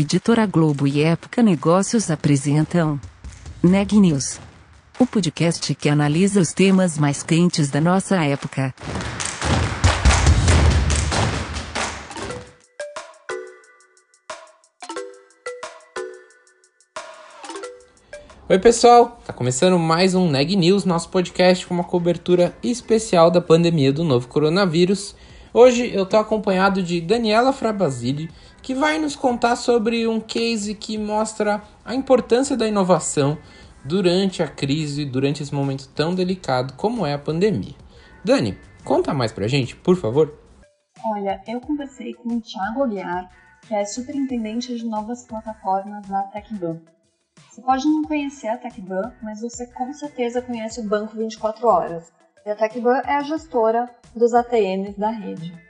Editora 0.00 0.46
Globo 0.46 0.86
e 0.86 1.02
Época 1.02 1.42
Negócios 1.42 2.08
apresentam 2.08 3.00
Neg 3.60 3.98
News, 3.98 4.38
o 4.96 5.04
podcast 5.04 5.74
que 5.74 5.88
analisa 5.88 6.40
os 6.40 6.52
temas 6.52 6.96
mais 6.96 7.24
quentes 7.24 7.68
da 7.68 7.80
nossa 7.80 8.14
época. 8.24 8.72
Oi 18.48 18.58
pessoal, 18.60 19.20
tá 19.26 19.32
começando 19.32 19.76
mais 19.80 20.14
um 20.14 20.30
Neg 20.30 20.54
News, 20.54 20.84
nosso 20.84 21.08
podcast 21.08 21.66
com 21.66 21.74
uma 21.74 21.82
cobertura 21.82 22.56
especial 22.62 23.32
da 23.32 23.40
pandemia 23.40 23.92
do 23.92 24.04
novo 24.04 24.28
coronavírus. 24.28 25.16
Hoje 25.52 25.90
eu 25.92 26.06
tô 26.06 26.18
acompanhado 26.18 26.84
de 26.84 27.00
Daniela 27.00 27.52
Frabasile, 27.52 28.30
que 28.68 28.74
vai 28.74 28.98
nos 28.98 29.16
contar 29.16 29.56
sobre 29.56 30.06
um 30.06 30.20
case 30.20 30.74
que 30.74 30.98
mostra 30.98 31.62
a 31.82 31.94
importância 31.94 32.54
da 32.54 32.68
inovação 32.68 33.38
durante 33.82 34.42
a 34.42 34.46
crise, 34.46 35.06
durante 35.06 35.42
esse 35.42 35.54
momento 35.54 35.88
tão 35.88 36.14
delicado 36.14 36.74
como 36.74 37.06
é 37.06 37.14
a 37.14 37.18
pandemia. 37.18 37.74
Dani, 38.22 38.58
conta 38.84 39.14
mais 39.14 39.32
pra 39.32 39.48
gente, 39.48 39.74
por 39.74 39.96
favor. 39.96 40.38
Olha, 41.02 41.42
eu 41.48 41.62
conversei 41.62 42.12
com 42.12 42.28
o 42.28 42.40
Thiago 42.42 42.82
Aguiar, 42.82 43.30
que 43.66 43.74
é 43.74 43.86
superintendente 43.86 44.76
de 44.76 44.84
novas 44.84 45.24
plataformas 45.24 46.06
da 46.06 46.24
TechBan. 46.24 46.78
Você 47.48 47.62
pode 47.62 47.86
não 47.86 48.02
conhecer 48.02 48.48
a 48.48 48.58
TechBan, 48.58 49.14
mas 49.22 49.40
você 49.40 49.66
com 49.68 49.90
certeza 49.94 50.42
conhece 50.42 50.80
o 50.80 50.84
Banco 50.86 51.16
24 51.16 51.66
Horas. 51.66 52.12
E 52.44 52.50
a 52.50 52.54
TechBan 52.54 52.98
é 53.06 53.14
a 53.14 53.22
gestora 53.22 53.88
dos 54.14 54.34
ATMs 54.34 55.00
da 55.00 55.08
rede. 55.08 55.67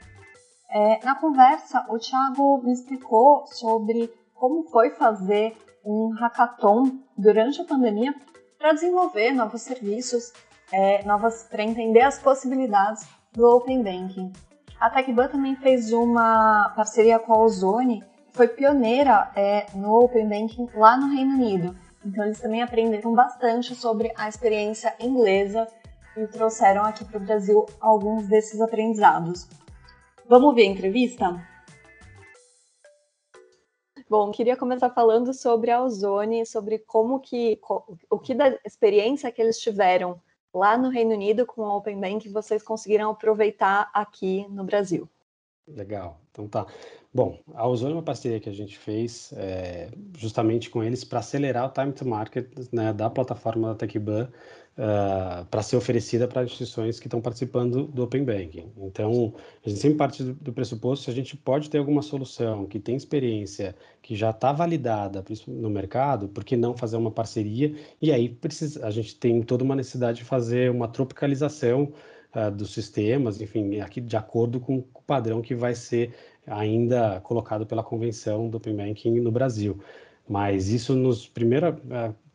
É, 0.71 1.03
na 1.03 1.15
conversa, 1.15 1.85
o 1.89 1.97
Thiago 1.97 2.61
me 2.63 2.71
explicou 2.71 3.45
sobre 3.47 4.13
como 4.35 4.63
foi 4.69 4.91
fazer 4.91 5.57
um 5.83 6.13
hackathon 6.19 6.99
durante 7.17 7.61
a 7.61 7.65
pandemia 7.65 8.13
para 8.57 8.73
desenvolver 8.73 9.31
novos 9.31 9.61
serviços, 9.61 10.31
é, 10.71 11.03
novas 11.05 11.43
para 11.43 11.63
entender 11.63 12.01
as 12.01 12.19
possibilidades 12.19 13.07
do 13.33 13.47
Open 13.47 13.81
Banking. 13.81 14.31
A 14.79 14.89
TechBan 14.89 15.27
também 15.27 15.55
fez 15.55 15.91
uma 15.91 16.69
parceria 16.75 17.17
com 17.19 17.33
a 17.33 17.43
Ozone 17.43 18.03
foi 18.31 18.47
pioneira 18.47 19.31
é, 19.35 19.65
no 19.73 19.93
Open 19.99 20.27
Banking 20.27 20.69
lá 20.73 20.95
no 20.95 21.07
Reino 21.07 21.33
Unido. 21.33 21.75
Então 22.05 22.23
eles 22.23 22.39
também 22.39 22.61
aprenderam 22.61 23.13
bastante 23.13 23.75
sobre 23.75 24.13
a 24.15 24.29
experiência 24.29 24.95
inglesa 24.99 25.67
e 26.15 26.25
trouxeram 26.27 26.85
aqui 26.85 27.03
para 27.03 27.17
o 27.17 27.25
Brasil 27.25 27.65
alguns 27.81 28.27
desses 28.27 28.61
aprendizados. 28.61 29.47
Vamos 30.29 30.53
ver 30.53 30.61
a 30.61 30.65
entrevista? 30.65 31.43
Bom, 34.07 34.29
queria 34.29 34.55
começar 34.55 34.91
falando 34.91 35.33
sobre 35.33 35.71
a 35.71 35.81
Ozone, 35.81 36.45
sobre 36.45 36.77
como 36.77 37.19
que 37.19 37.59
o 38.11 38.19
que 38.19 38.35
da 38.35 38.55
experiência 38.63 39.31
que 39.31 39.41
eles 39.41 39.59
tiveram 39.59 40.21
lá 40.53 40.77
no 40.77 40.89
Reino 40.89 41.15
Unido 41.15 41.47
com 41.47 41.61
o 41.61 41.77
Open 41.77 41.99
Bank 41.99 42.29
vocês 42.29 42.61
conseguiram 42.61 43.09
aproveitar 43.09 43.89
aqui 43.91 44.45
no 44.49 44.63
Brasil. 44.63 45.09
Legal. 45.67 46.21
Então 46.29 46.47
tá. 46.47 46.67
Bom, 47.11 47.39
a 47.55 47.67
Ozone 47.67 47.93
é 47.93 47.95
uma 47.95 48.03
parceria 48.03 48.39
que 48.39 48.49
a 48.49 48.53
gente 48.53 48.77
fez 48.77 49.33
é, 49.35 49.89
justamente 50.15 50.69
com 50.69 50.83
eles 50.83 51.03
para 51.03 51.19
acelerar 51.19 51.67
o 51.67 51.73
time 51.73 51.91
to 51.91 52.07
market 52.07 52.47
né, 52.71 52.93
da 52.93 53.09
plataforma 53.09 53.69
da 53.69 53.75
TechBan 53.75 54.29
uh, 54.79 55.41
eh, 55.41 55.45
para 55.51 55.61
ser 55.61 55.75
oferecida 55.75 56.27
para 56.27 56.43
instituições 56.43 56.99
que 56.99 57.07
estão 57.07 57.21
participando 57.21 57.85
do 57.87 58.03
Open 58.03 58.23
Banking. 58.23 58.71
Então, 58.77 59.33
a 59.65 59.69
gente 59.69 59.81
sempre 59.81 59.97
parte 59.97 60.23
do, 60.23 60.33
do 60.33 60.53
pressuposto 60.53 61.05
que 61.05 61.11
a 61.11 61.13
gente 61.13 61.35
pode 61.35 61.69
ter 61.69 61.77
alguma 61.77 62.01
solução 62.01 62.65
que 62.65 62.79
tem 62.79 62.95
experiência, 62.95 63.75
que 64.01 64.15
já 64.15 64.29
está 64.29 64.53
validada 64.53 65.23
no 65.47 65.69
mercado, 65.69 66.29
por 66.29 66.43
que 66.43 66.55
não 66.55 66.75
fazer 66.75 66.97
uma 66.97 67.11
parceria? 67.11 67.75
E 68.01 68.11
aí 68.11 68.29
precisa, 68.29 68.85
a 68.85 68.91
gente 68.91 69.15
tem 69.15 69.41
toda 69.41 69.63
uma 69.63 69.75
necessidade 69.75 70.19
de 70.19 70.23
fazer 70.23 70.71
uma 70.71 70.87
tropicalização 70.87 71.91
uh, 72.33 72.49
dos 72.49 72.73
sistemas, 72.73 73.41
enfim, 73.41 73.81
aqui 73.81 73.99
de 73.99 74.15
acordo 74.15 74.59
com 74.59 74.77
o 74.77 75.01
padrão 75.05 75.41
que 75.41 75.53
vai 75.53 75.75
ser 75.75 76.13
ainda 76.47 77.19
colocado 77.21 77.65
pela 77.65 77.83
convenção 77.83 78.49
do 78.49 78.57
Open 78.57 78.75
Banking 78.75 79.19
no 79.19 79.31
Brasil. 79.31 79.79
Mas 80.27 80.69
isso 80.69 80.95
nos 80.95 81.27
primeira 81.27 81.79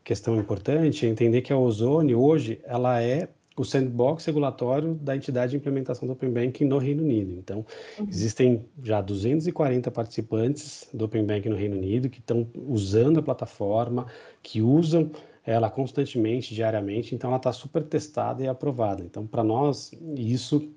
questão 0.05 0.37
importante 0.37 1.07
é 1.07 1.09
entender 1.09 1.41
que 1.41 1.53
a 1.53 1.59
Ozone 1.59 2.15
hoje 2.15 2.61
ela 2.65 3.03
é 3.03 3.29
o 3.57 3.65
sandbox 3.65 4.25
regulatório 4.25 4.95
da 4.95 5.17
entidade 5.17 5.53
de 5.53 5.57
implementação 5.57 6.07
do 6.07 6.13
Open 6.13 6.31
Banking 6.31 6.65
no 6.65 6.79
Reino 6.79 7.03
Unido. 7.03 7.39
Então, 7.39 7.65
uhum. 7.99 8.07
existem 8.09 8.65
já 8.83 9.01
240 9.01 9.91
participantes 9.91 10.89
do 10.93 11.05
Open 11.05 11.25
Banking 11.25 11.51
no 11.51 11.57
Reino 11.57 11.77
Unido 11.77 12.09
que 12.09 12.19
estão 12.19 12.47
usando 12.67 13.21
a 13.21 13.23
plataforma, 13.23 14.07
que 14.43 14.61
usam 14.61 15.11
ela 15.47 15.71
constantemente, 15.71 16.55
diariamente, 16.55 17.15
então 17.15 17.31
ela 17.31 17.37
está 17.37 17.53
super 17.53 17.85
testada 17.85 18.43
e 18.43 18.49
aprovada. 18.49 19.03
Então, 19.03 19.27
para 19.27 19.45
nós, 19.45 19.93
isso 20.17 20.69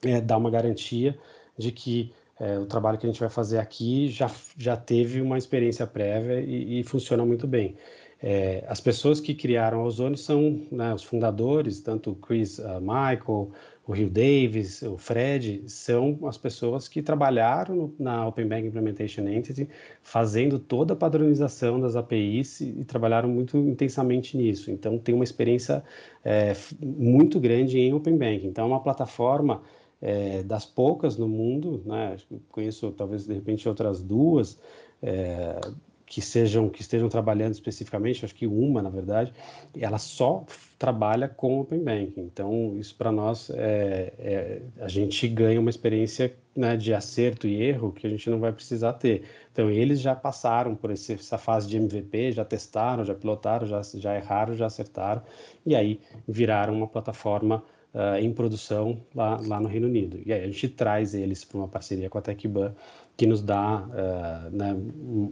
é, 0.00 0.20
dá 0.20 0.36
uma 0.36 0.50
garantia 0.50 1.18
de 1.58 1.70
que 1.70 2.12
é, 2.40 2.58
o 2.58 2.66
trabalho 2.66 2.98
que 2.98 3.06
a 3.06 3.10
gente 3.10 3.20
vai 3.20 3.28
fazer 3.28 3.58
aqui 3.58 4.08
já, 4.08 4.30
já 4.56 4.76
teve 4.76 5.20
uma 5.20 5.36
experiência 5.36 5.86
prévia 5.86 6.40
e, 6.40 6.80
e 6.80 6.84
funciona 6.84 7.26
muito 7.26 7.46
bem. 7.46 7.76
É, 8.22 8.64
as 8.68 8.80
pessoas 8.80 9.20
que 9.20 9.34
criaram 9.34 9.80
a 9.80 9.84
Ozone 9.84 10.16
são 10.16 10.62
né, 10.70 10.94
os 10.94 11.02
fundadores, 11.02 11.80
tanto 11.80 12.12
o 12.12 12.14
Chris 12.14 12.58
uh, 12.58 12.80
Michael, 12.80 13.50
o 13.84 13.92
Rio 13.92 14.08
Davis, 14.08 14.80
o 14.82 14.96
Fred, 14.96 15.64
são 15.66 16.20
as 16.28 16.38
pessoas 16.38 16.86
que 16.86 17.02
trabalharam 17.02 17.74
no, 17.74 17.94
na 17.98 18.28
Open 18.28 18.46
Bank 18.46 18.64
Implementation 18.64 19.26
Entity, 19.26 19.68
fazendo 20.02 20.60
toda 20.60 20.92
a 20.92 20.96
padronização 20.96 21.80
das 21.80 21.96
APIs 21.96 22.60
e, 22.60 22.68
e 22.80 22.84
trabalharam 22.84 23.28
muito 23.28 23.56
intensamente 23.58 24.36
nisso. 24.36 24.70
Então, 24.70 24.98
tem 24.98 25.14
uma 25.14 25.24
experiência 25.24 25.82
é, 26.24 26.54
muito 26.80 27.40
grande 27.40 27.80
em 27.80 27.92
Open 27.92 28.16
Bank. 28.16 28.46
Então, 28.46 28.64
é 28.64 28.68
uma 28.68 28.80
plataforma 28.80 29.62
é, 30.00 30.44
das 30.44 30.64
poucas 30.64 31.16
no 31.16 31.26
mundo, 31.28 31.82
né? 31.84 32.16
Conheço 32.50 32.92
talvez 32.92 33.26
de 33.26 33.34
repente 33.34 33.68
outras 33.68 34.00
duas 34.00 34.60
é, 35.02 35.58
que 36.06 36.20
sejam 36.20 36.68
que 36.68 36.82
estejam 36.82 37.08
trabalhando 37.08 37.52
especificamente, 37.52 38.24
acho 38.24 38.34
que 38.34 38.46
uma 38.46 38.82
na 38.82 38.90
verdade, 38.90 39.32
ela 39.78 39.98
só 39.98 40.44
trabalha 40.78 41.28
com 41.28 41.60
Open 41.60 41.82
Banking. 41.82 42.22
Então 42.22 42.76
isso 42.78 42.94
para 42.96 43.12
nós 43.12 43.50
é, 43.50 44.12
é, 44.18 44.62
a 44.80 44.88
gente 44.88 45.26
ganha 45.28 45.60
uma 45.60 45.70
experiência 45.70 46.34
né, 46.54 46.76
de 46.76 46.92
acerto 46.92 47.46
e 47.46 47.62
erro 47.62 47.92
que 47.92 48.06
a 48.06 48.10
gente 48.10 48.28
não 48.28 48.38
vai 48.40 48.52
precisar 48.52 48.94
ter. 48.94 49.22
Então 49.52 49.70
eles 49.70 50.00
já 50.00 50.14
passaram 50.14 50.74
por 50.74 50.90
esse, 50.90 51.14
essa 51.14 51.38
fase 51.38 51.68
de 51.68 51.76
MVP, 51.76 52.32
já 52.32 52.44
testaram, 52.44 53.04
já 53.04 53.14
pilotaram, 53.14 53.66
já, 53.66 53.80
já 53.94 54.16
erraram, 54.16 54.54
já 54.54 54.66
acertaram 54.66 55.22
e 55.64 55.74
aí 55.74 56.00
viraram 56.26 56.74
uma 56.74 56.88
plataforma 56.88 57.64
uh, 57.94 58.16
em 58.18 58.32
produção 58.32 59.00
lá, 59.14 59.40
lá 59.40 59.60
no 59.60 59.68
Reino 59.68 59.86
Unido. 59.86 60.20
E 60.24 60.32
aí 60.32 60.42
a 60.42 60.46
gente 60.46 60.68
traz 60.68 61.14
eles 61.14 61.44
para 61.44 61.58
uma 61.58 61.68
parceria 61.68 62.08
com 62.10 62.18
a 62.18 62.22
TechBan, 62.22 62.74
que 63.16 63.26
nos 63.26 63.42
dá, 63.42 63.82
uh, 63.82 64.56
né, 64.56 64.74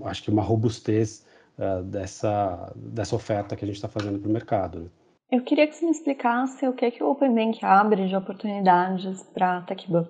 acho 0.04 0.22
que 0.22 0.30
uma 0.30 0.42
robustez 0.42 1.26
uh, 1.58 1.82
dessa, 1.84 2.72
dessa 2.76 3.16
oferta 3.16 3.56
que 3.56 3.64
a 3.64 3.66
gente 3.66 3.76
está 3.76 3.88
fazendo 3.88 4.18
para 4.18 4.28
o 4.28 4.32
mercado. 4.32 4.80
Né? 4.80 4.86
Eu 5.30 5.42
queria 5.42 5.66
que 5.66 5.74
você 5.74 5.84
me 5.84 5.92
explicasse 5.92 6.66
o 6.66 6.72
que, 6.72 6.90
que 6.90 7.02
o 7.02 7.10
Open 7.10 7.34
Bank 7.34 7.64
abre 7.64 8.08
de 8.08 8.16
oportunidades 8.16 9.22
para 9.32 9.58
a 9.58 9.62
TechBan. 9.62 10.08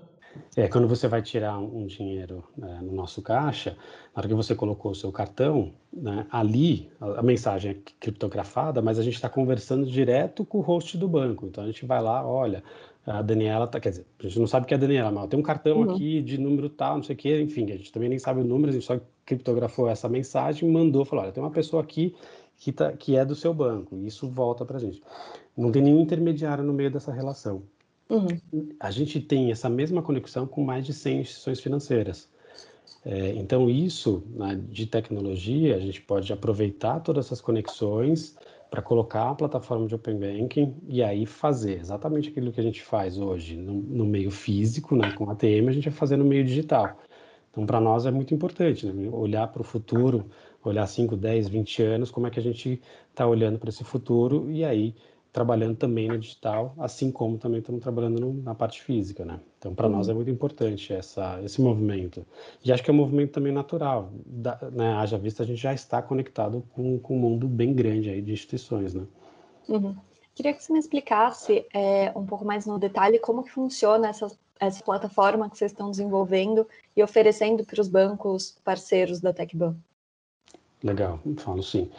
É, 0.56 0.68
quando 0.68 0.86
você 0.86 1.08
vai 1.08 1.22
tirar 1.22 1.58
um 1.58 1.86
dinheiro 1.86 2.44
né, 2.56 2.80
no 2.82 2.92
nosso 2.92 3.20
caixa, 3.22 3.76
na 4.14 4.20
hora 4.20 4.28
que 4.28 4.34
você 4.34 4.54
colocou 4.54 4.92
o 4.92 4.94
seu 4.94 5.10
cartão, 5.10 5.72
né, 5.92 6.26
ali 6.30 6.90
a, 7.00 7.20
a, 7.20 7.22
mensagem 7.22 7.72
é 7.72 7.76
criptografada, 7.98 8.80
mas 8.80 8.98
a 8.98 9.02
gente 9.02 9.14
está 9.14 9.28
conversando 9.28 9.86
direto 9.86 10.44
com 10.44 10.58
o 10.58 10.60
host 10.60 10.96
do 10.96 11.08
banco. 11.08 11.46
Então 11.46 11.64
a 11.64 11.66
gente 11.66 11.84
vai 11.84 12.00
lá, 12.00 12.26
olha, 12.26 12.62
a 13.06 13.22
Daniela 13.22 13.66
tá, 13.66 13.80
quer 13.80 13.90
dizer, 13.90 14.06
a 14.18 14.22
gente 14.22 14.38
não 14.38 14.46
sabe 14.46 14.66
que 14.66 14.74
é 14.74 14.76
a 14.76 14.80
Daniela, 14.80 15.10
mas 15.10 15.28
tem 15.28 15.38
um 15.38 15.42
cartão 15.42 15.78
uhum. 15.78 15.90
aqui 15.92 16.22
de 16.22 16.38
número 16.38 16.68
tal, 16.68 16.96
não 16.96 17.02
sei 17.02 17.14
o 17.14 17.18
quê, 17.18 17.40
enfim, 17.40 17.64
a 17.72 17.76
gente 17.76 17.92
também 17.92 18.08
nem 18.08 18.18
sabe 18.18 18.40
o 18.40 18.44
número, 18.44 18.70
a 18.70 18.72
gente 18.72 18.84
só 18.84 19.00
criptografou 19.24 19.88
essa 19.88 20.08
mensagem 20.08 20.68
mandou, 20.70 21.04
falou, 21.04 21.24
olha, 21.24 21.32
tem 21.32 21.42
uma 21.42 21.50
pessoa 21.50 21.82
aqui 21.82 22.14
que, 22.56 22.72
tá, 22.72 22.92
que 22.92 23.16
é 23.16 23.24
do 23.24 23.34
seu 23.34 23.54
banco, 23.54 23.96
e 23.96 24.06
isso 24.06 24.28
volta 24.28 24.64
para 24.64 24.76
a 24.76 24.80
gente. 24.80 25.02
Não 25.56 25.72
tem 25.72 25.82
nenhum 25.82 26.00
intermediário 26.00 26.62
no 26.62 26.72
meio 26.72 26.90
dessa 26.90 27.12
relação. 27.12 27.62
Uhum. 28.10 28.68
A 28.80 28.90
gente 28.90 29.20
tem 29.20 29.52
essa 29.52 29.68
mesma 29.68 30.02
conexão 30.02 30.46
com 30.46 30.64
mais 30.64 30.84
de 30.84 30.92
100 30.92 31.20
instituições 31.20 31.60
financeiras. 31.60 32.28
É, 33.04 33.30
então, 33.36 33.70
isso 33.70 34.22
né, 34.34 34.60
de 34.68 34.84
tecnologia, 34.84 35.76
a 35.76 35.78
gente 35.78 36.02
pode 36.02 36.32
aproveitar 36.32 37.00
todas 37.00 37.26
essas 37.26 37.40
conexões 37.40 38.36
para 38.68 38.82
colocar 38.82 39.30
a 39.30 39.34
plataforma 39.34 39.86
de 39.86 39.94
Open 39.94 40.18
Banking 40.18 40.76
e 40.88 41.02
aí 41.02 41.24
fazer 41.24 41.80
exatamente 41.80 42.28
aquilo 42.28 42.52
que 42.52 42.60
a 42.60 42.62
gente 42.62 42.82
faz 42.82 43.18
hoje 43.18 43.56
no, 43.56 43.74
no 43.74 44.04
meio 44.04 44.30
físico, 44.30 44.94
né, 44.94 45.12
com 45.12 45.30
ATM, 45.30 45.68
a 45.68 45.72
gente 45.72 45.88
vai 45.88 45.98
fazer 45.98 46.16
no 46.16 46.24
meio 46.24 46.44
digital. 46.44 46.98
Então, 47.50 47.66
para 47.66 47.80
nós 47.80 48.06
é 48.06 48.10
muito 48.10 48.34
importante 48.34 48.86
né, 48.86 49.08
olhar 49.12 49.48
para 49.48 49.62
o 49.62 49.64
futuro, 49.64 50.26
olhar 50.62 50.86
5, 50.86 51.16
10, 51.16 51.48
20 51.48 51.82
anos, 51.82 52.10
como 52.10 52.26
é 52.26 52.30
que 52.30 52.38
a 52.38 52.42
gente 52.42 52.80
está 53.08 53.26
olhando 53.26 53.58
para 53.58 53.70
esse 53.70 53.82
futuro 53.82 54.50
e 54.50 54.64
aí 54.64 54.94
trabalhando 55.32 55.76
também 55.76 56.08
no 56.08 56.18
digital, 56.18 56.74
assim 56.78 57.10
como 57.12 57.38
também 57.38 57.60
estamos 57.60 57.80
trabalhando 57.80 58.20
no, 58.20 58.42
na 58.42 58.54
parte 58.54 58.82
física, 58.82 59.24
né? 59.24 59.40
Então, 59.58 59.74
para 59.74 59.86
uhum. 59.86 59.96
nós 59.96 60.08
é 60.08 60.14
muito 60.14 60.30
importante 60.30 60.92
essa, 60.92 61.40
esse 61.42 61.60
movimento. 61.60 62.26
E 62.64 62.72
acho 62.72 62.82
que 62.82 62.90
é 62.90 62.92
um 62.92 62.96
movimento 62.96 63.32
também 63.32 63.52
natural, 63.52 64.10
da, 64.26 64.58
né? 64.72 64.94
Haja 64.94 65.18
vista, 65.18 65.42
a 65.42 65.46
gente 65.46 65.60
já 65.60 65.72
está 65.72 66.02
conectado 66.02 66.64
com, 66.72 66.98
com 66.98 67.16
um 67.16 67.20
mundo 67.20 67.46
bem 67.46 67.72
grande 67.72 68.10
aí 68.10 68.20
de 68.20 68.32
instituições, 68.32 68.94
né? 68.94 69.04
Uhum. 69.68 69.94
Queria 70.34 70.52
que 70.54 70.62
você 70.62 70.72
me 70.72 70.78
explicasse 70.78 71.66
é, 71.72 72.12
um 72.16 72.24
pouco 72.24 72.44
mais 72.44 72.66
no 72.66 72.78
detalhe 72.78 73.18
como 73.18 73.44
que 73.44 73.50
funciona 73.50 74.08
essa, 74.08 74.26
essa 74.58 74.82
plataforma 74.82 75.48
que 75.48 75.56
vocês 75.56 75.70
estão 75.70 75.90
desenvolvendo 75.90 76.66
e 76.96 77.02
oferecendo 77.02 77.64
para 77.64 77.80
os 77.80 77.88
bancos 77.88 78.56
parceiros 78.64 79.20
da 79.20 79.32
TecBan. 79.32 79.76
Legal, 80.82 81.20
falo 81.36 81.62
sim. 81.62 81.90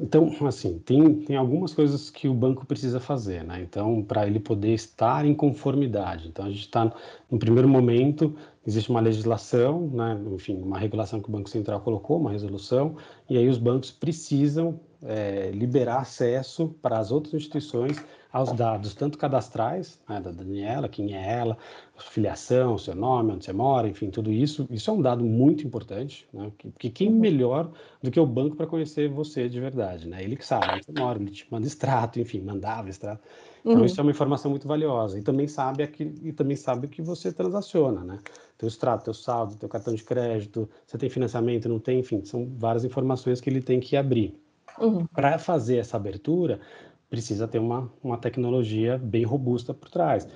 Então, 0.00 0.32
assim, 0.46 0.78
tem, 0.78 1.20
tem 1.20 1.36
algumas 1.36 1.74
coisas 1.74 2.08
que 2.08 2.26
o 2.26 2.32
banco 2.32 2.64
precisa 2.64 2.98
fazer, 2.98 3.44
né? 3.44 3.60
Então, 3.60 4.02
para 4.02 4.26
ele 4.26 4.40
poder 4.40 4.72
estar 4.72 5.26
em 5.26 5.34
conformidade. 5.34 6.28
Então, 6.28 6.46
a 6.46 6.48
gente 6.48 6.60
está, 6.60 6.90
no 7.30 7.38
primeiro 7.38 7.68
momento, 7.68 8.34
existe 8.66 8.88
uma 8.88 9.00
legislação, 9.00 9.88
né? 9.88 10.18
enfim, 10.32 10.60
uma 10.62 10.78
regulação 10.78 11.20
que 11.20 11.28
o 11.28 11.32
Banco 11.32 11.50
Central 11.50 11.80
colocou, 11.80 12.18
uma 12.18 12.30
resolução, 12.30 12.96
e 13.28 13.36
aí 13.36 13.48
os 13.48 13.58
bancos 13.58 13.90
precisam 13.90 14.80
é, 15.02 15.50
liberar 15.52 15.98
acesso 15.98 16.74
para 16.80 16.98
as 16.98 17.10
outras 17.12 17.34
instituições 17.34 18.02
aos 18.32 18.52
dados, 18.52 18.94
tanto 18.94 19.16
cadastrais, 19.16 19.98
né, 20.08 20.20
da 20.20 20.30
Daniela, 20.30 20.88
quem 20.88 21.14
é 21.14 21.38
ela, 21.38 21.56
filiação, 21.96 22.76
seu 22.76 22.94
nome, 22.94 23.32
onde 23.32 23.44
você 23.44 23.52
mora, 23.52 23.88
enfim, 23.88 24.10
tudo 24.10 24.30
isso. 24.30 24.66
Isso 24.70 24.90
é 24.90 24.92
um 24.92 25.00
dado 25.00 25.24
muito 25.24 25.66
importante, 25.66 26.26
né, 26.32 26.50
porque 26.58 26.90
quem 26.90 27.08
uhum. 27.08 27.18
melhor 27.18 27.70
do 28.02 28.10
que 28.10 28.20
o 28.20 28.26
banco 28.26 28.56
para 28.56 28.66
conhecer 28.66 29.08
você 29.08 29.48
de 29.48 29.58
verdade, 29.60 30.08
né? 30.08 30.22
Ele 30.22 30.36
que 30.36 30.46
sabe 30.46 30.66
onde 30.74 30.84
você 30.84 30.92
mora, 30.92 31.18
ele 31.18 31.30
te 31.30 31.46
manda 31.50 31.66
extrato, 31.66 32.20
enfim, 32.20 32.40
mandava 32.40 32.88
extrato. 32.88 33.22
Então, 33.64 33.78
uhum. 33.78 33.84
isso 33.84 33.98
é 33.98 34.02
uma 34.02 34.12
informação 34.12 34.48
muito 34.48 34.68
valiosa. 34.68 35.18
E 35.18 35.22
também 35.22 35.48
sabe 35.48 35.82
aqui, 35.82 36.14
e 36.22 36.32
também 36.32 36.56
sabe 36.56 36.86
o 36.86 36.88
que 36.88 37.02
você 37.02 37.32
transaciona, 37.32 38.04
né? 38.04 38.20
Teu 38.56 38.68
extrato, 38.68 39.04
teu 39.04 39.14
saldo, 39.14 39.56
teu 39.56 39.68
cartão 39.68 39.92
de 39.92 40.04
crédito, 40.04 40.68
você 40.86 40.96
tem 40.96 41.10
financiamento, 41.10 41.68
não 41.68 41.80
tem, 41.80 41.98
enfim, 41.98 42.24
são 42.24 42.48
várias 42.56 42.84
informações 42.84 43.40
que 43.40 43.50
ele 43.50 43.60
tem 43.60 43.80
que 43.80 43.96
abrir. 43.96 44.40
Uhum. 44.78 45.04
Para 45.06 45.36
fazer 45.38 45.78
essa 45.78 45.96
abertura, 45.96 46.60
precisa 47.08 47.46
ter 47.46 47.58
uma, 47.58 47.90
uma 48.02 48.18
tecnologia 48.18 48.98
bem 48.98 49.24
robusta 49.24 49.72
por 49.72 49.88
trás. 49.88 50.28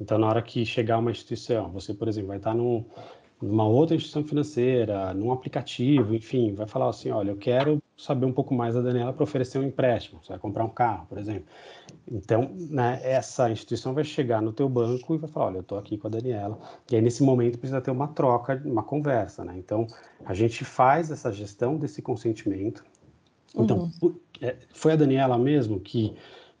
Então, 0.00 0.18
na 0.18 0.28
hora 0.28 0.42
que 0.42 0.64
chegar 0.64 0.98
uma 0.98 1.10
instituição, 1.10 1.70
você, 1.70 1.92
por 1.92 2.08
exemplo, 2.08 2.28
vai 2.28 2.36
estar 2.36 2.54
num, 2.54 2.84
numa 3.42 3.66
outra 3.66 3.96
instituição 3.96 4.24
financeira, 4.24 5.12
num 5.14 5.32
aplicativo, 5.32 6.14
enfim, 6.14 6.54
vai 6.54 6.66
falar 6.66 6.88
assim, 6.88 7.10
olha, 7.10 7.30
eu 7.30 7.36
quero 7.36 7.82
saber 7.96 8.26
um 8.26 8.32
pouco 8.32 8.54
mais 8.54 8.74
da 8.74 8.80
Daniela 8.80 9.12
para 9.12 9.24
oferecer 9.24 9.58
um 9.58 9.64
empréstimo, 9.64 10.20
você 10.22 10.28
vai 10.28 10.38
comprar 10.38 10.64
um 10.64 10.70
carro, 10.70 11.06
por 11.06 11.18
exemplo. 11.18 11.46
Então, 12.06 12.52
né, 12.54 13.00
essa 13.02 13.50
instituição 13.50 13.92
vai 13.92 14.04
chegar 14.04 14.40
no 14.40 14.52
teu 14.52 14.68
banco 14.68 15.14
e 15.14 15.18
vai 15.18 15.28
falar, 15.28 15.46
olha, 15.46 15.56
eu 15.56 15.62
estou 15.62 15.78
aqui 15.78 15.98
com 15.98 16.06
a 16.06 16.10
Daniela. 16.10 16.58
E 16.90 16.94
aí, 16.94 17.02
nesse 17.02 17.24
momento, 17.24 17.58
precisa 17.58 17.80
ter 17.80 17.90
uma 17.90 18.08
troca, 18.08 18.62
uma 18.64 18.84
conversa, 18.84 19.44
né? 19.44 19.54
Então, 19.56 19.86
a 20.24 20.32
gente 20.32 20.64
faz 20.64 21.10
essa 21.10 21.32
gestão 21.32 21.76
desse 21.76 22.00
consentimento, 22.00 22.84
então, 23.56 23.90
uhum. 24.02 24.14
É, 24.40 24.56
foi 24.72 24.92
a 24.92 24.96
Daniela 24.96 25.36
mesmo 25.38 25.80
que, 25.80 26.14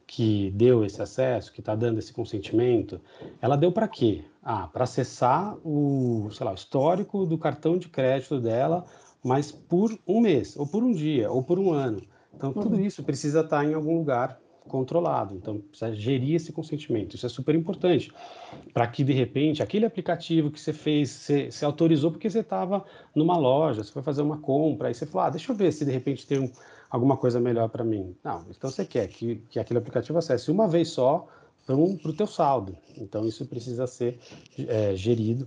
que 0.06 0.50
deu 0.52 0.84
esse 0.84 1.00
acesso, 1.00 1.52
que 1.52 1.60
está 1.60 1.74
dando 1.74 1.98
esse 1.98 2.12
consentimento. 2.12 3.00
Ela 3.40 3.56
deu 3.56 3.70
para 3.72 3.88
quê? 3.88 4.24
Ah, 4.42 4.66
para 4.66 4.84
acessar 4.84 5.56
o, 5.64 6.30
sei 6.32 6.46
lá, 6.46 6.54
histórico 6.54 7.26
do 7.26 7.36
cartão 7.36 7.76
de 7.76 7.88
crédito 7.88 8.40
dela, 8.40 8.84
mas 9.22 9.52
por 9.52 9.96
um 10.06 10.20
mês, 10.20 10.56
ou 10.56 10.66
por 10.66 10.82
um 10.82 10.92
dia, 10.92 11.30
ou 11.30 11.42
por 11.42 11.58
um 11.58 11.72
ano. 11.72 12.02
Então, 12.34 12.52
tudo 12.52 12.76
uhum. 12.76 12.84
isso 12.84 13.02
precisa 13.02 13.40
estar 13.40 13.58
tá 13.58 13.64
em 13.64 13.74
algum 13.74 13.98
lugar 13.98 14.40
controlado. 14.68 15.34
Então, 15.34 15.58
precisa 15.58 15.92
gerir 15.94 16.36
esse 16.36 16.52
consentimento. 16.52 17.16
Isso 17.16 17.26
é 17.26 17.28
super 17.28 17.54
importante. 17.54 18.12
Para 18.72 18.86
que, 18.86 19.02
de 19.02 19.12
repente, 19.12 19.62
aquele 19.62 19.86
aplicativo 19.86 20.50
que 20.50 20.60
você 20.60 20.72
fez, 20.72 21.10
você, 21.10 21.50
você 21.50 21.64
autorizou 21.64 22.12
porque 22.12 22.30
você 22.30 22.40
estava 22.40 22.84
numa 23.14 23.36
loja, 23.36 23.82
você 23.82 23.90
foi 23.90 24.02
fazer 24.02 24.22
uma 24.22 24.38
compra, 24.38 24.88
aí 24.88 24.94
você 24.94 25.06
falou, 25.06 25.26
ah, 25.26 25.30
deixa 25.30 25.50
eu 25.50 25.56
ver 25.56 25.72
se 25.72 25.84
de 25.84 25.90
repente 25.90 26.26
tem 26.26 26.38
um, 26.38 26.50
alguma 26.90 27.16
coisa 27.16 27.40
melhor 27.40 27.68
para 27.68 27.84
mim. 27.84 28.16
Não, 28.22 28.44
então 28.50 28.70
você 28.70 28.84
quer 28.84 29.08
que, 29.08 29.36
que 29.50 29.58
aquele 29.58 29.78
aplicativo 29.78 30.18
acesse 30.18 30.50
uma 30.50 30.66
vez 30.68 30.88
só 30.88 31.26
para 31.66 31.76
o 31.76 32.12
teu 32.14 32.26
saldo. 32.26 32.76
Então, 32.96 33.26
isso 33.26 33.44
precisa 33.44 33.86
ser 33.86 34.18
é, 34.56 34.96
gerido 34.96 35.46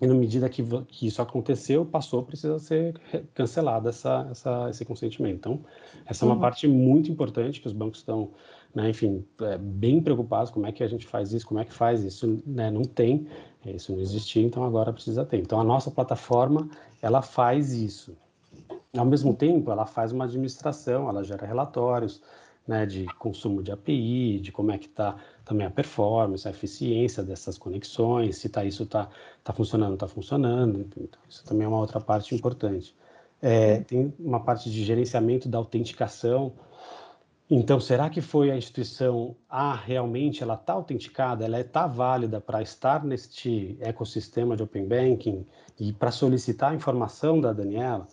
e 0.00 0.06
na 0.06 0.14
medida 0.14 0.48
que, 0.48 0.62
que, 0.88 1.06
isso 1.06 1.22
aconteceu, 1.22 1.84
passou, 1.84 2.22
precisa 2.22 2.58
ser 2.58 3.00
cancelado 3.32 3.88
essa, 3.88 4.26
essa, 4.30 4.68
esse 4.68 4.84
consentimento. 4.84 5.36
Então, 5.36 5.60
essa 6.04 6.24
é 6.24 6.26
uma 6.26 6.34
uhum. 6.34 6.40
parte 6.40 6.66
muito 6.66 7.10
importante 7.10 7.60
que 7.60 7.66
os 7.66 7.72
bancos 7.72 8.00
estão, 8.00 8.30
né, 8.74 8.90
enfim, 8.90 9.24
é, 9.40 9.56
bem 9.56 10.02
preocupados. 10.02 10.50
Como 10.50 10.66
é 10.66 10.72
que 10.72 10.82
a 10.82 10.88
gente 10.88 11.06
faz 11.06 11.32
isso? 11.32 11.46
Como 11.46 11.60
é 11.60 11.64
que 11.64 11.72
faz 11.72 12.02
isso? 12.02 12.42
Né, 12.44 12.70
não 12.70 12.82
tem, 12.82 13.26
isso 13.64 13.92
não 13.92 14.00
existia, 14.00 14.42
então 14.42 14.64
agora 14.64 14.92
precisa 14.92 15.24
ter. 15.24 15.38
Então, 15.38 15.60
a 15.60 15.64
nossa 15.64 15.90
plataforma, 15.90 16.68
ela 17.00 17.22
faz 17.22 17.72
isso. 17.72 18.16
Ao 18.96 19.04
mesmo 19.04 19.34
tempo, 19.34 19.70
ela 19.70 19.86
faz 19.86 20.12
uma 20.12 20.24
administração, 20.24 21.08
ela 21.08 21.24
gera 21.24 21.46
relatórios, 21.46 22.22
né, 22.66 22.86
de 22.86 23.04
consumo 23.18 23.62
de 23.62 23.70
API, 23.70 24.40
de 24.40 24.50
como 24.50 24.72
é 24.72 24.78
que 24.78 24.86
está 24.86 25.16
também 25.44 25.66
a 25.66 25.70
performance, 25.70 26.46
a 26.48 26.50
eficiência 26.50 27.22
dessas 27.22 27.58
conexões, 27.58 28.38
se 28.38 28.48
tá, 28.48 28.64
isso 28.64 28.84
está 28.84 29.08
tá 29.42 29.52
funcionando, 29.52 29.94
está 29.94 30.08
funcionando. 30.08 30.80
Então, 30.80 31.20
isso 31.28 31.44
também 31.44 31.64
é 31.64 31.68
uma 31.68 31.78
outra 31.78 32.00
parte 32.00 32.34
importante. 32.34 32.94
É, 33.42 33.80
tem 33.80 34.14
uma 34.18 34.40
parte 34.40 34.70
de 34.70 34.82
gerenciamento 34.84 35.48
da 35.48 35.58
autenticação. 35.58 36.52
Então, 37.50 37.78
será 37.78 38.08
que 38.08 38.22
foi 38.22 38.50
a 38.50 38.56
instituição 38.56 39.36
A 39.50 39.74
realmente 39.74 40.42
ela 40.42 40.54
está 40.54 40.72
autenticada, 40.72 41.44
ela 41.44 41.60
está 41.60 41.86
válida 41.86 42.40
para 42.40 42.62
estar 42.62 43.04
neste 43.04 43.76
ecossistema 43.80 44.56
de 44.56 44.62
Open 44.62 44.86
Banking 44.86 45.44
e 45.78 45.92
para 45.92 46.10
solicitar 46.10 46.72
a 46.72 46.74
informação 46.74 47.38
da 47.38 47.52
Daniela? 47.52 48.08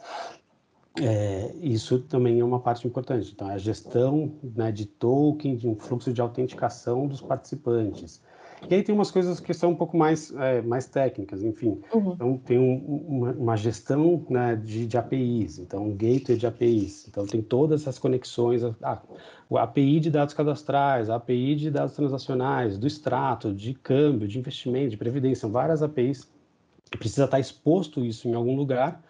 É, 1.00 1.54
isso 1.62 2.00
também 2.00 2.40
é 2.40 2.44
uma 2.44 2.60
parte 2.60 2.86
importante. 2.86 3.32
Então, 3.34 3.50
é 3.50 3.54
a 3.54 3.58
gestão 3.58 4.34
né, 4.44 4.72
de 4.72 4.86
token, 4.86 5.56
de 5.56 5.68
um 5.68 5.76
fluxo 5.76 6.12
de 6.12 6.20
autenticação 6.20 7.08
dos 7.08 7.22
participantes. 7.22 8.22
E 8.70 8.76
aí 8.76 8.84
tem 8.84 8.94
umas 8.94 9.10
coisas 9.10 9.40
que 9.40 9.54
são 9.54 9.72
um 9.72 9.76
pouco 9.76 9.98
mais, 9.98 10.32
é, 10.36 10.62
mais 10.62 10.86
técnicas, 10.86 11.44
enfim. 11.44 11.82
Uhum. 11.94 12.14
Então, 12.14 12.38
tem 12.38 12.60
um, 12.60 13.06
uma, 13.08 13.32
uma, 13.32 13.58
gestão 13.58 14.24
né, 14.30 14.56
de, 14.56 14.86
de, 14.86 14.98
APIs, 14.98 15.58
então, 15.58 15.88
um 15.88 15.96
gateway 15.96 16.38
de 16.38 16.46
APIs. 16.46 17.08
Então, 17.08 17.26
tem 17.26 17.42
todas 17.42 17.82
essas 17.82 17.98
conexões, 17.98 18.62
ah, 18.84 19.02
a 19.52 19.64
API 19.64 20.00
de 20.00 20.12
dados 20.12 20.34
cadastrais, 20.34 21.10
a 21.10 21.16
API 21.16 21.56
de 21.56 21.72
dados 21.72 21.96
transacionais, 21.96 22.78
do 22.78 22.86
extrato, 22.86 23.52
de 23.52 23.74
câmbio, 23.74 24.28
de 24.28 24.38
investimento, 24.38 24.90
de 24.90 24.98
previdência, 24.98 25.42
são 25.42 25.52
várias 25.52 25.82
APIs. 25.82 26.30
Precisa 27.00 27.26
estar 27.26 27.40
exposto 27.40 28.06
isso 28.06 28.28
em 28.28 28.36
algum 28.36 28.56
lugar 28.56 29.02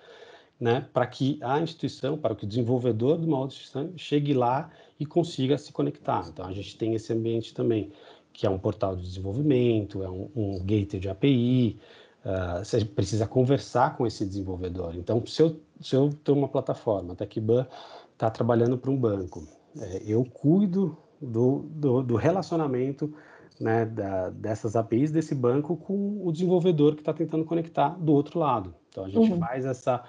né, 0.61 0.85
para 0.93 1.07
que 1.07 1.39
a 1.41 1.59
instituição, 1.59 2.15
para 2.15 2.35
que 2.35 2.43
o 2.43 2.47
desenvolvedor 2.47 3.17
de 3.17 3.25
uma 3.25 3.39
outra 3.39 3.55
instituição 3.55 3.91
chegue 3.97 4.31
lá 4.31 4.69
e 4.99 5.07
consiga 5.07 5.57
se 5.57 5.73
conectar. 5.73 6.27
Então, 6.31 6.45
a 6.45 6.53
gente 6.53 6.77
tem 6.77 6.93
esse 6.93 7.11
ambiente 7.11 7.51
também, 7.51 7.91
que 8.31 8.45
é 8.45 8.49
um 8.49 8.59
portal 8.59 8.95
de 8.95 9.01
desenvolvimento, 9.01 10.03
é 10.03 10.09
um, 10.09 10.29
um 10.35 10.59
gateway 10.59 10.99
de 10.99 11.09
API, 11.09 11.79
uh, 12.23 12.63
você 12.63 12.85
precisa 12.85 13.25
conversar 13.25 13.97
com 13.97 14.05
esse 14.05 14.23
desenvolvedor. 14.23 14.95
Então, 14.95 15.25
se 15.25 15.41
eu, 15.41 15.59
se 15.81 15.95
eu 15.95 16.11
tenho 16.23 16.37
uma 16.37 16.47
plataforma, 16.47 17.13
a 17.13 17.15
TechBan 17.15 17.65
está 18.13 18.29
trabalhando 18.29 18.77
para 18.77 18.91
um 18.91 18.97
banco, 18.97 19.47
é, 19.79 20.03
eu 20.05 20.23
cuido 20.23 20.95
do, 21.19 21.65
do, 21.71 22.03
do 22.03 22.15
relacionamento 22.15 23.11
né, 23.59 23.83
da, 23.85 24.29
dessas 24.29 24.75
APIs 24.75 25.11
desse 25.11 25.33
banco 25.33 25.75
com 25.75 26.21
o 26.23 26.31
desenvolvedor 26.31 26.93
que 26.93 27.01
está 27.01 27.13
tentando 27.13 27.45
conectar 27.45 27.89
do 27.99 28.13
outro 28.13 28.37
lado. 28.37 28.75
Então, 28.89 29.05
a 29.05 29.09
gente 29.09 29.31
uhum. 29.31 29.39
faz 29.39 29.65
essa 29.65 30.03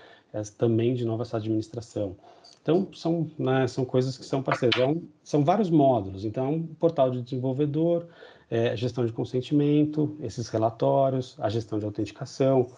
também 0.56 0.94
de 0.94 1.04
nova 1.04 1.22
essa 1.22 1.36
administração. 1.36 2.16
Então, 2.62 2.88
são, 2.94 3.28
né, 3.38 3.66
são 3.66 3.84
coisas 3.84 4.16
que 4.16 4.24
são 4.24 4.42
parceiros. 4.42 4.80
É 4.80 4.86
um, 4.86 5.02
são 5.22 5.44
vários 5.44 5.68
módulos. 5.68 6.24
Então, 6.24 6.46
é 6.46 6.48
um 6.48 6.62
portal 6.62 7.10
de 7.10 7.20
desenvolvedor, 7.20 8.06
é, 8.48 8.76
gestão 8.76 9.04
de 9.04 9.12
consentimento, 9.12 10.16
esses 10.20 10.48
relatórios, 10.48 11.36
a 11.40 11.48
gestão 11.48 11.78
de 11.78 11.84
autenticação, 11.84 12.68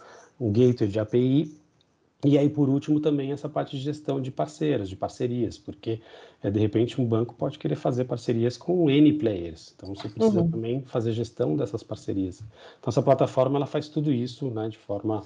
um 0.41 0.51
gateway 0.51 0.89
de 0.89 0.99
API. 0.99 1.55
E 2.25 2.39
aí, 2.39 2.49
por 2.49 2.71
último, 2.71 2.99
também 2.99 3.33
essa 3.33 3.51
parte 3.51 3.77
de 3.77 3.83
gestão 3.83 4.19
de 4.19 4.31
parceiros, 4.31 4.89
de 4.89 4.97
parcerias, 4.97 5.59
porque, 5.59 6.01
é, 6.43 6.51
de 6.51 6.59
repente, 6.59 6.99
um 6.99 7.05
banco 7.05 7.35
pode 7.35 7.59
querer 7.59 7.77
fazer 7.77 8.07
parcerias 8.07 8.57
com 8.57 8.89
N 8.89 9.13
players. 9.13 9.75
Então, 9.77 9.95
você 9.95 10.09
precisa 10.09 10.41
uhum. 10.41 10.51
também 10.51 10.81
fazer 10.87 11.13
gestão 11.13 11.55
dessas 11.55 11.83
parcerias. 11.83 12.41
Então, 12.79 12.89
essa 12.89 13.03
plataforma, 13.03 13.59
ela 13.59 13.67
faz 13.67 13.89
tudo 13.89 14.11
isso 14.11 14.49
né, 14.49 14.71
de 14.71 14.79
forma 14.79 15.23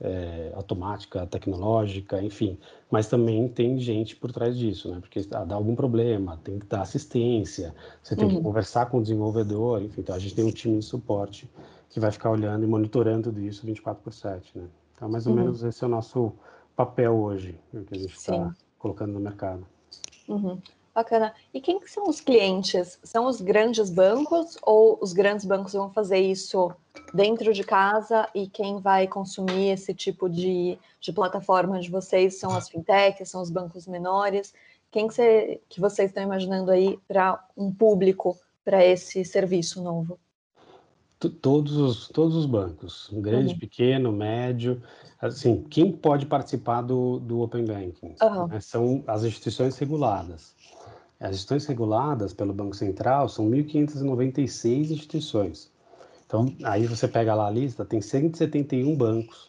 é, 0.00 0.52
automática, 0.54 1.26
tecnológica, 1.26 2.22
enfim. 2.22 2.58
Mas 2.90 3.08
também 3.08 3.48
tem 3.48 3.78
gente 3.78 4.16
por 4.16 4.32
trás 4.32 4.56
disso, 4.56 4.90
né? 4.90 5.00
Porque 5.00 5.20
ah, 5.32 5.44
dá 5.44 5.54
algum 5.54 5.74
problema, 5.74 6.38
tem 6.42 6.58
que 6.58 6.66
dar 6.66 6.82
assistência, 6.82 7.74
você 8.02 8.16
tem 8.16 8.26
uhum. 8.26 8.36
que 8.36 8.42
conversar 8.42 8.86
com 8.86 8.98
o 8.98 9.02
desenvolvedor, 9.02 9.82
enfim. 9.82 10.00
Então 10.00 10.14
a 10.14 10.18
gente 10.18 10.34
tem 10.34 10.44
um 10.44 10.50
time 10.50 10.78
de 10.78 10.84
suporte 10.84 11.48
que 11.88 12.00
vai 12.00 12.10
ficar 12.10 12.30
olhando 12.30 12.64
e 12.64 12.66
monitorando 12.66 13.30
tudo 13.30 13.40
isso 13.40 13.64
24 13.64 14.02
por 14.02 14.12
7, 14.12 14.58
né? 14.58 14.64
Então 14.94 15.08
mais 15.08 15.26
ou 15.26 15.32
uhum. 15.32 15.40
menos 15.40 15.62
esse 15.62 15.82
é 15.84 15.86
o 15.86 15.90
nosso 15.90 16.32
papel 16.74 17.14
hoje, 17.14 17.58
né, 17.72 17.82
que 17.86 17.94
a 17.94 17.98
gente 17.98 18.16
está 18.16 18.54
colocando 18.78 19.12
no 19.12 19.20
mercado. 19.20 19.66
Uhum. 20.28 20.58
Bacana. 20.94 21.34
E 21.54 21.60
quem 21.60 21.80
que 21.80 21.90
são 21.90 22.08
os 22.08 22.20
clientes? 22.20 22.98
São 23.02 23.26
os 23.26 23.40
grandes 23.40 23.88
bancos 23.88 24.58
ou 24.62 24.98
os 25.00 25.14
grandes 25.14 25.46
bancos 25.46 25.72
vão 25.72 25.90
fazer 25.90 26.18
isso 26.18 26.70
dentro 27.14 27.54
de 27.54 27.64
casa 27.64 28.28
e 28.34 28.46
quem 28.46 28.78
vai 28.78 29.06
consumir 29.06 29.70
esse 29.70 29.94
tipo 29.94 30.28
de, 30.28 30.78
de 31.00 31.12
plataforma 31.12 31.80
de 31.80 31.90
vocês 31.90 32.38
são 32.38 32.54
as 32.54 32.68
fintechs, 32.68 33.30
são 33.30 33.40
os 33.40 33.50
bancos 33.50 33.86
menores? 33.86 34.52
Quem 34.90 35.08
que, 35.08 35.14
você, 35.14 35.60
que 35.70 35.80
vocês 35.80 36.10
estão 36.10 36.22
imaginando 36.22 36.70
aí 36.70 36.98
para 37.08 37.42
um 37.56 37.72
público 37.72 38.36
para 38.62 38.84
esse 38.84 39.24
serviço 39.24 39.82
novo? 39.82 40.18
Todos 41.40 41.76
os, 41.76 42.08
todos 42.08 42.34
os 42.34 42.46
bancos, 42.46 43.08
grande, 43.12 43.54
uhum. 43.54 43.58
pequeno, 43.58 44.12
médio, 44.12 44.82
assim, 45.20 45.62
quem 45.70 45.90
pode 45.92 46.26
participar 46.26 46.82
do, 46.82 47.20
do 47.20 47.40
Open 47.40 47.64
Banking? 47.64 48.16
Uhum. 48.20 48.48
Né, 48.48 48.60
são 48.60 49.04
as 49.06 49.22
instituições 49.22 49.78
reguladas. 49.78 50.52
As 51.22 51.36
instituições 51.36 51.66
reguladas 51.66 52.32
pelo 52.32 52.52
Banco 52.52 52.74
Central 52.74 53.28
são 53.28 53.48
1.596 53.48 54.90
instituições. 54.90 55.70
Então, 56.26 56.52
aí 56.64 56.84
você 56.84 57.06
pega 57.06 57.32
lá 57.32 57.46
a 57.46 57.50
lista, 57.50 57.84
tem 57.84 58.00
171 58.00 58.96
bancos, 58.96 59.48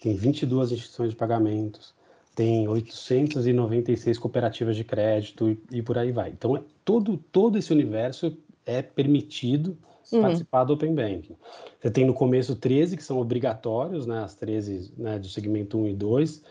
tem 0.00 0.14
22 0.14 0.72
instituições 0.72 1.10
de 1.10 1.16
pagamentos, 1.16 1.92
tem 2.34 2.66
896 2.66 4.18
cooperativas 4.18 4.76
de 4.76 4.82
crédito 4.82 5.50
e, 5.50 5.60
e 5.70 5.82
por 5.82 5.98
aí 5.98 6.10
vai. 6.10 6.30
Então, 6.30 6.56
é, 6.56 6.62
todo, 6.84 7.18
todo 7.30 7.58
esse 7.58 7.70
universo 7.70 8.34
é 8.64 8.80
permitido 8.80 9.76
uhum. 10.10 10.22
participar 10.22 10.64
do 10.64 10.72
Open 10.72 10.94
Banking. 10.94 11.36
Você 11.80 11.90
tem 11.90 12.06
no 12.06 12.14
começo 12.14 12.56
13 12.56 12.96
que 12.96 13.04
são 13.04 13.18
obrigatórios, 13.18 14.06
né, 14.06 14.22
as 14.22 14.34
13 14.34 14.92
né, 14.96 15.18
do 15.18 15.28
segmento 15.28 15.76
1 15.76 15.88
e 15.88 15.94
2, 15.94 16.42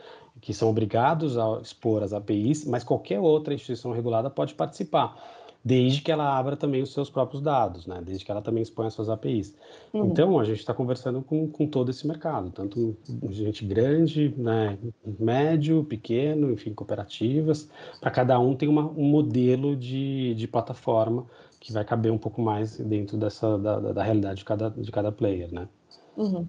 que 0.42 0.54
são 0.54 0.70
obrigados 0.70 1.38
a 1.38 1.60
expor 1.62 2.04
as 2.04 2.14
APIs, 2.14 2.66
mas 2.66 2.84
qualquer 2.84 3.20
outra 3.20 3.54
instituição 3.54 3.92
regulada 3.92 4.30
pode 4.30 4.54
participar, 4.54 5.16
desde 5.64 6.02
que 6.02 6.12
ela 6.12 6.38
abra 6.38 6.56
também 6.56 6.82
os 6.82 6.94
seus 6.94 7.10
próprios 7.10 7.42
dados, 7.42 7.86
né? 7.86 8.02
desde 8.04 8.24
que 8.24 8.32
ela 8.32 8.42
também 8.42 8.64
exponha 8.64 8.88
as 8.88 8.94
suas 8.94 9.10
APIs. 9.10 9.56
Uhum. 9.94 10.06
Então, 10.06 10.40
a 10.40 10.46
gente 10.46 10.60
está 10.60 10.74
conversando 10.74 11.22
com, 11.22 11.48
com 11.50 11.68
todo 11.68 11.90
esse 11.90 12.08
mercado, 12.08 12.50
tanto 12.52 12.96
gente 13.30 13.66
grande, 13.66 14.34
né, 14.38 14.78
médio, 15.20 15.84
pequeno, 15.84 16.52
enfim, 16.52 16.74
cooperativas, 16.74 17.70
para 18.00 18.12
cada 18.12 18.40
um 18.40 18.56
tem 18.56 18.70
uma, 18.70 18.86
um 18.86 19.06
modelo 19.06 19.76
de, 19.76 20.34
de 20.36 20.48
plataforma 20.48 21.26
que 21.60 21.74
vai 21.74 21.84
caber 21.84 22.12
um 22.12 22.18
pouco 22.18 22.42
mais 22.42 22.78
dentro 22.78 23.18
dessa 23.18 23.58
da, 23.58 23.80
da, 23.80 23.92
da 23.92 24.04
realidade 24.04 24.40
de 24.40 24.46
cada, 24.46 24.70
de 24.70 24.92
cada 24.92 25.12
player, 25.12 25.54
né? 25.54 25.68
Uhum. 26.16 26.48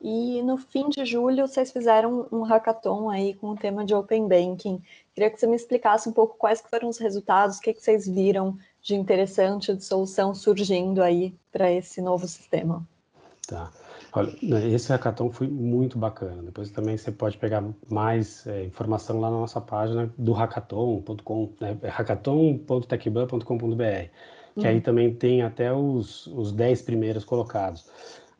E 0.00 0.42
no 0.42 0.58
fim 0.58 0.88
de 0.88 1.04
julho 1.04 1.46
vocês 1.46 1.72
fizeram 1.72 2.26
um 2.30 2.42
hackathon 2.42 3.08
aí 3.08 3.34
com 3.34 3.50
o 3.50 3.56
tema 3.56 3.84
de 3.84 3.94
Open 3.94 4.28
Banking. 4.28 4.82
Queria 5.14 5.30
que 5.30 5.40
você 5.40 5.46
me 5.46 5.56
explicasse 5.56 6.08
um 6.08 6.12
pouco 6.12 6.36
quais 6.36 6.60
foram 6.60 6.88
os 6.88 6.98
resultados, 6.98 7.58
o 7.58 7.60
que, 7.60 7.72
que 7.72 7.82
vocês 7.82 8.06
viram 8.06 8.56
de 8.82 8.94
interessante, 8.94 9.74
de 9.74 9.84
solução 9.84 10.34
surgindo 10.34 11.02
aí 11.02 11.34
para 11.50 11.72
esse 11.72 12.00
novo 12.00 12.28
sistema. 12.28 12.86
Tá. 13.46 13.70
Olha, 14.12 14.32
né, 14.42 14.68
esse 14.70 14.88
hackathon 14.90 15.30
foi 15.30 15.46
muito 15.46 15.98
bacana. 15.98 16.42
Depois 16.42 16.70
também 16.70 16.96
você 16.96 17.12
pode 17.12 17.36
pegar 17.36 17.62
mais 17.88 18.46
é, 18.46 18.64
informação 18.64 19.20
lá 19.20 19.30
na 19.30 19.36
nossa 19.36 19.60
página 19.60 20.10
do 20.16 20.32
hackathon.com, 20.32 21.52
né, 21.60 21.76
é 21.82 21.88
hackathon.techban.com.br, 21.88 23.44
que 24.54 24.60
uhum. 24.60 24.66
aí 24.66 24.80
também 24.80 25.14
tem 25.14 25.42
até 25.42 25.72
os, 25.72 26.26
os 26.28 26.50
10 26.52 26.82
primeiros 26.82 27.24
colocados. 27.24 27.84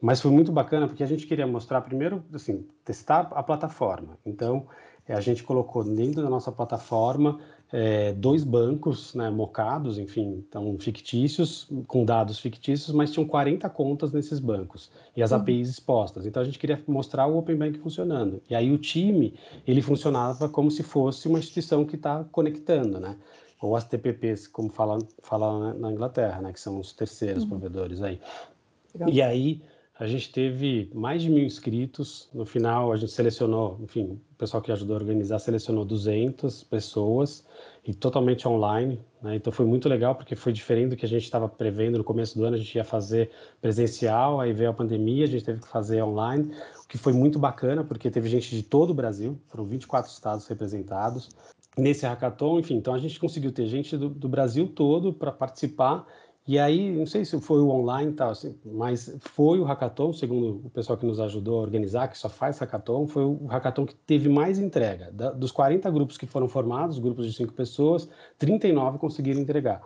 Mas 0.00 0.21
foi 0.21 0.31
muito 0.31 0.53
bacana 0.53 0.87
porque 0.87 1.03
a 1.03 1.07
gente 1.07 1.26
queria 1.26 1.47
mostrar 1.47 1.81
primeiro, 1.81 2.23
assim, 2.33 2.67
testar 2.85 3.29
a 3.33 3.43
plataforma. 3.43 4.19
Então, 4.25 4.67
é, 5.09 5.15
a 5.15 5.21
gente 5.21 5.43
colocou 5.43 5.83
dentro 5.85 6.23
da 6.23 6.29
nossa 6.29 6.53
plataforma 6.53 7.38
é, 7.73 8.12
dois 8.12 8.45
bancos, 8.45 9.15
né, 9.15 9.29
mocados, 9.31 9.99
enfim, 9.99 10.45
então 10.49 10.76
fictícios, 10.79 11.69
com 11.87 12.05
dados 12.05 12.38
fictícios, 12.38 12.95
mas 12.95 13.11
tinham 13.11 13.26
40 13.26 13.69
contas 13.71 14.12
nesses 14.12 14.38
bancos 14.38 14.91
e 15.17 15.23
as 15.23 15.33
uhum. 15.33 15.38
APIs 15.38 15.69
expostas. 15.69 16.26
Então 16.26 16.43
a 16.43 16.45
gente 16.45 16.59
queria 16.59 16.81
mostrar 16.87 17.26
o 17.26 17.38
Open 17.38 17.57
Bank 17.57 17.79
funcionando. 17.79 18.41
E 18.49 18.55
aí 18.55 18.71
o 18.71 18.79
time, 18.79 19.35
ele 19.67 19.83
funcionava 19.83 20.49
como 20.49 20.71
se 20.71 20.83
fosse 20.83 21.29
uma 21.29 21.38
instituição 21.38 21.85
que 21.85 21.97
está 21.97 22.25
conectando, 22.31 23.00
né? 23.00 23.17
Ou 23.61 23.75
as 23.75 23.85
TPPs, 23.85 24.47
como 24.47 24.69
fala, 24.69 24.99
fala 25.23 25.73
na 25.75 25.91
Inglaterra, 25.91 26.43
né? 26.43 26.53
Que 26.53 26.61
são 26.61 26.79
os 26.79 26.93
terceiros 26.93 27.43
uhum. 27.45 27.49
provedores 27.49 28.03
aí. 28.03 28.21
Legal. 28.95 29.09
E 29.09 29.23
aí 29.23 29.62
a 29.99 30.07
gente 30.07 30.31
teve 30.31 30.91
mais 30.95 31.23
de 31.23 31.31
mil 31.31 31.45
inscritos. 31.45 32.29
No 32.33 32.45
final, 32.45 32.93
a 32.93 32.97
gente 32.97 33.12
selecionou, 33.12 33.79
enfim, 33.81 34.21
o 34.31 34.35
pessoal 34.37 34.62
que 34.62 34.71
ajudou 34.71 34.95
a 34.95 34.99
organizar 34.99 35.38
selecionou 35.38 35.87
200 35.87 36.65
pessoas 36.65 37.45
e 37.83 37.95
totalmente 37.95 38.47
online. 38.47 39.00
Né? 39.23 39.37
Então 39.37 39.50
foi 39.50 39.65
muito 39.65 39.88
legal 39.88 40.15
porque 40.15 40.37
foi 40.37 40.53
diferente 40.53 40.91
do 40.91 40.97
que 40.97 41.07
a 41.07 41.09
gente 41.09 41.25
estava 41.25 41.49
prevendo 41.49 41.97
no 41.97 42.05
começo 42.05 42.37
do 42.37 42.45
ano. 42.45 42.57
A 42.57 42.59
gente 42.59 42.75
ia 42.75 42.85
fazer 42.85 43.31
presencial, 43.59 44.38
aí 44.38 44.53
veio 44.53 44.69
a 44.69 44.75
pandemia, 44.75 45.25
a 45.25 45.29
gente 45.29 45.45
teve 45.45 45.62
que 45.62 45.69
fazer 45.69 46.03
online, 46.03 46.53
o 46.85 46.87
que 46.87 46.99
foi 46.99 47.15
muito 47.15 47.38
bacana 47.38 47.83
porque 47.83 48.11
teve 48.11 48.29
gente 48.29 48.55
de 48.55 48.62
todo 48.62 48.91
o 48.91 48.95
Brasil, 48.95 49.38
foram 49.49 49.65
24 49.65 50.12
estados 50.12 50.47
representados. 50.47 51.31
Nesse 51.79 52.07
hackathon, 52.07 52.59
enfim, 52.59 52.76
então 52.76 52.95
a 52.95 52.99
gente 52.99 53.21
conseguiu 53.21 53.53
ter 53.53 53.67
gente 53.67 53.99
do, 53.99 54.09
do 54.09 54.29
Brasil 54.29 54.67
todo 54.67 55.12
para 55.12 55.31
participar 55.31 56.07
e 56.47 56.61
aí, 56.61 56.93
não 56.93 57.07
sei 57.07 57.25
se 57.25 57.41
foi 57.41 57.61
o 57.61 57.69
online 57.71 58.12
tal, 58.12 58.31
assim, 58.31 58.57
mas 58.65 59.12
foi 59.21 59.59
o 59.59 59.65
hackathon, 59.65 60.12
segundo 60.12 60.67
o 60.67 60.71
pessoal 60.71 60.97
que 60.97 61.05
nos 61.05 61.19
ajudou 61.19 61.59
a 61.59 61.62
organizar, 61.62 62.07
que 62.07 62.17
só 62.17 62.29
faz 62.29 62.59
hackathon, 62.59 63.09
foi 63.09 63.25
o 63.25 63.47
hackathon 63.47 63.85
que 63.85 63.97
teve 63.97 64.29
mais 64.29 64.59
entrega. 64.59 65.11
Da, 65.12 65.33
dos 65.33 65.50
40 65.50 65.91
grupos 65.91 66.17
que 66.17 66.25
foram 66.25 66.49
formados, 66.49 67.00
grupos 67.00 67.26
de 67.26 67.33
cinco 67.33 67.53
pessoas, 67.53 68.09
39 68.38 68.99
conseguiram 68.99 69.41
entregar. 69.41 69.83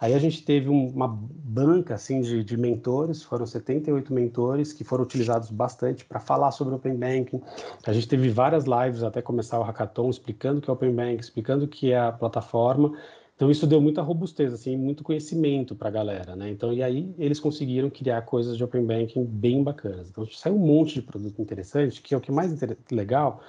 Aí 0.00 0.14
a 0.14 0.18
gente 0.18 0.44
teve 0.44 0.70
um, 0.70 0.88
uma 0.88 1.08
banca 1.08 1.94
assim 1.94 2.20
de, 2.20 2.42
de, 2.42 2.56
mentores, 2.56 3.22
foram 3.22 3.44
78 3.44 4.12
mentores 4.12 4.72
que 4.72 4.84
foram 4.84 5.04
utilizados 5.04 5.50
bastante 5.50 6.04
para 6.04 6.20
falar 6.20 6.52
sobre 6.52 6.74
Open 6.74 6.96
Banking. 6.96 7.42
A 7.86 7.92
gente 7.92 8.08
teve 8.08 8.30
várias 8.30 8.64
lives 8.64 9.02
até 9.02 9.20
começar 9.20 9.58
o 9.58 9.62
hackathon 9.62 10.08
explicando 10.08 10.58
o 10.58 10.62
que 10.62 10.70
é 10.70 10.72
Open 10.72 10.94
Banking, 10.94 11.20
explicando 11.20 11.64
o 11.64 11.68
que 11.68 11.92
é 11.92 11.98
a 11.98 12.12
plataforma 12.12 12.92
então 13.38 13.52
isso 13.52 13.68
deu 13.68 13.80
muita 13.80 14.02
robustez, 14.02 14.52
assim, 14.52 14.76
muito 14.76 15.04
conhecimento 15.04 15.72
para 15.76 15.86
a 15.86 15.92
galera, 15.92 16.34
né? 16.34 16.50
Então 16.50 16.72
e 16.72 16.82
aí 16.82 17.14
eles 17.16 17.38
conseguiram 17.38 17.88
criar 17.88 18.22
coisas 18.22 18.56
de 18.56 18.64
open 18.64 18.84
banking 18.84 19.24
bem 19.24 19.62
bacanas. 19.62 20.10
Então 20.10 20.26
saiu 20.26 20.56
um 20.56 20.58
monte 20.58 20.94
de 20.94 21.02
produto 21.02 21.40
interessante, 21.40 22.02
que 22.02 22.12
é 22.12 22.16
o 22.16 22.20
que 22.20 22.32
mais 22.32 22.52
legal 22.90 23.40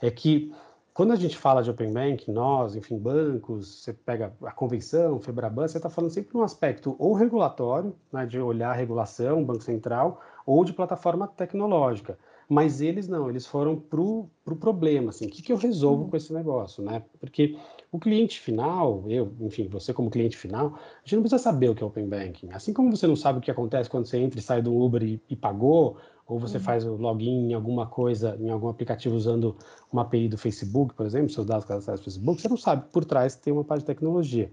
é 0.00 0.10
que 0.10 0.54
quando 0.94 1.12
a 1.12 1.16
gente 1.16 1.36
fala 1.36 1.62
de 1.62 1.70
open 1.70 1.92
banking, 1.92 2.32
nós, 2.32 2.74
enfim, 2.74 2.96
bancos, 2.96 3.82
você 3.82 3.92
pega 3.92 4.32
a 4.42 4.50
convenção, 4.50 5.20
Febraban, 5.20 5.68
você 5.68 5.76
está 5.76 5.90
falando 5.90 6.10
sempre 6.10 6.34
um 6.38 6.42
aspecto 6.42 6.96
ou 6.98 7.12
regulatório, 7.12 7.94
né, 8.10 8.24
de 8.24 8.40
olhar 8.40 8.70
a 8.70 8.74
regulação, 8.74 9.44
Banco 9.44 9.62
Central, 9.62 10.22
ou 10.46 10.64
de 10.64 10.72
plataforma 10.72 11.28
tecnológica. 11.28 12.18
Mas 12.48 12.80
eles 12.80 13.06
não, 13.06 13.28
eles 13.28 13.44
foram 13.44 13.76
para 13.78 14.00
o 14.00 14.30
pro 14.42 14.56
problema, 14.56 15.10
assim, 15.10 15.26
o 15.26 15.28
que, 15.28 15.42
que 15.42 15.52
eu 15.52 15.58
resolvo 15.58 16.04
uhum. 16.04 16.08
com 16.08 16.16
esse 16.16 16.32
negócio, 16.32 16.82
né? 16.82 17.02
Porque 17.20 17.58
o 17.90 17.98
cliente 17.98 18.40
final, 18.40 19.04
eu, 19.08 19.32
enfim, 19.40 19.68
você 19.68 19.92
como 19.92 20.10
cliente 20.10 20.36
final, 20.36 20.74
a 20.76 21.00
gente 21.04 21.16
não 21.16 21.22
precisa 21.22 21.42
saber 21.42 21.70
o 21.70 21.74
que 21.74 21.82
é 21.82 21.86
Open 21.86 22.08
Banking. 22.08 22.50
Assim 22.52 22.72
como 22.72 22.94
você 22.94 23.06
não 23.06 23.16
sabe 23.16 23.38
o 23.38 23.42
que 23.42 23.50
acontece 23.50 23.88
quando 23.88 24.06
você 24.06 24.18
entra 24.18 24.38
e 24.38 24.42
sai 24.42 24.60
do 24.60 24.76
Uber 24.76 25.02
e, 25.02 25.20
e 25.28 25.36
pagou, 25.36 25.96
ou 26.26 26.38
você 26.38 26.56
uhum. 26.56 26.62
faz 26.62 26.84
o 26.84 26.96
login 26.96 27.50
em 27.50 27.54
alguma 27.54 27.86
coisa, 27.86 28.36
em 28.40 28.50
algum 28.50 28.68
aplicativo 28.68 29.14
usando 29.14 29.56
uma 29.92 30.02
API 30.02 30.28
do 30.28 30.36
Facebook, 30.36 30.94
por 30.94 31.06
exemplo, 31.06 31.30
seus 31.30 31.46
dados 31.46 31.64
cadastrados 31.64 32.00
no 32.00 32.04
Facebook, 32.04 32.42
você 32.42 32.48
não 32.48 32.56
sabe 32.56 32.84
por 32.90 33.04
trás 33.04 33.36
tem 33.36 33.52
uma 33.52 33.64
parte 33.64 33.80
de 33.80 33.86
tecnologia. 33.86 34.50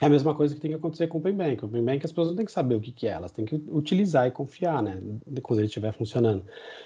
É 0.00 0.06
a 0.06 0.08
mesma 0.08 0.34
coisa 0.34 0.54
que 0.54 0.60
tem 0.60 0.70
que 0.70 0.76
acontecer 0.76 1.08
com 1.08 1.18
o 1.18 1.20
Open 1.20 1.34
Bank. 1.34 1.64
O 1.64 1.66
Open 1.66 1.82
Bank 1.82 2.04
as 2.04 2.12
pessoas 2.12 2.28
não 2.28 2.36
têm 2.36 2.44
que 2.44 2.52
saber 2.52 2.74
o 2.74 2.80
que, 2.80 2.92
que 2.92 3.08
é, 3.08 3.12
elas 3.12 3.32
têm 3.32 3.44
que 3.44 3.56
utilizar 3.68 4.28
e 4.28 4.30
confiar, 4.30 4.82
né? 4.82 5.00
Quando 5.42 5.60
ele 5.60 5.66
estiver 5.66 5.92
funcionando. 5.92 6.44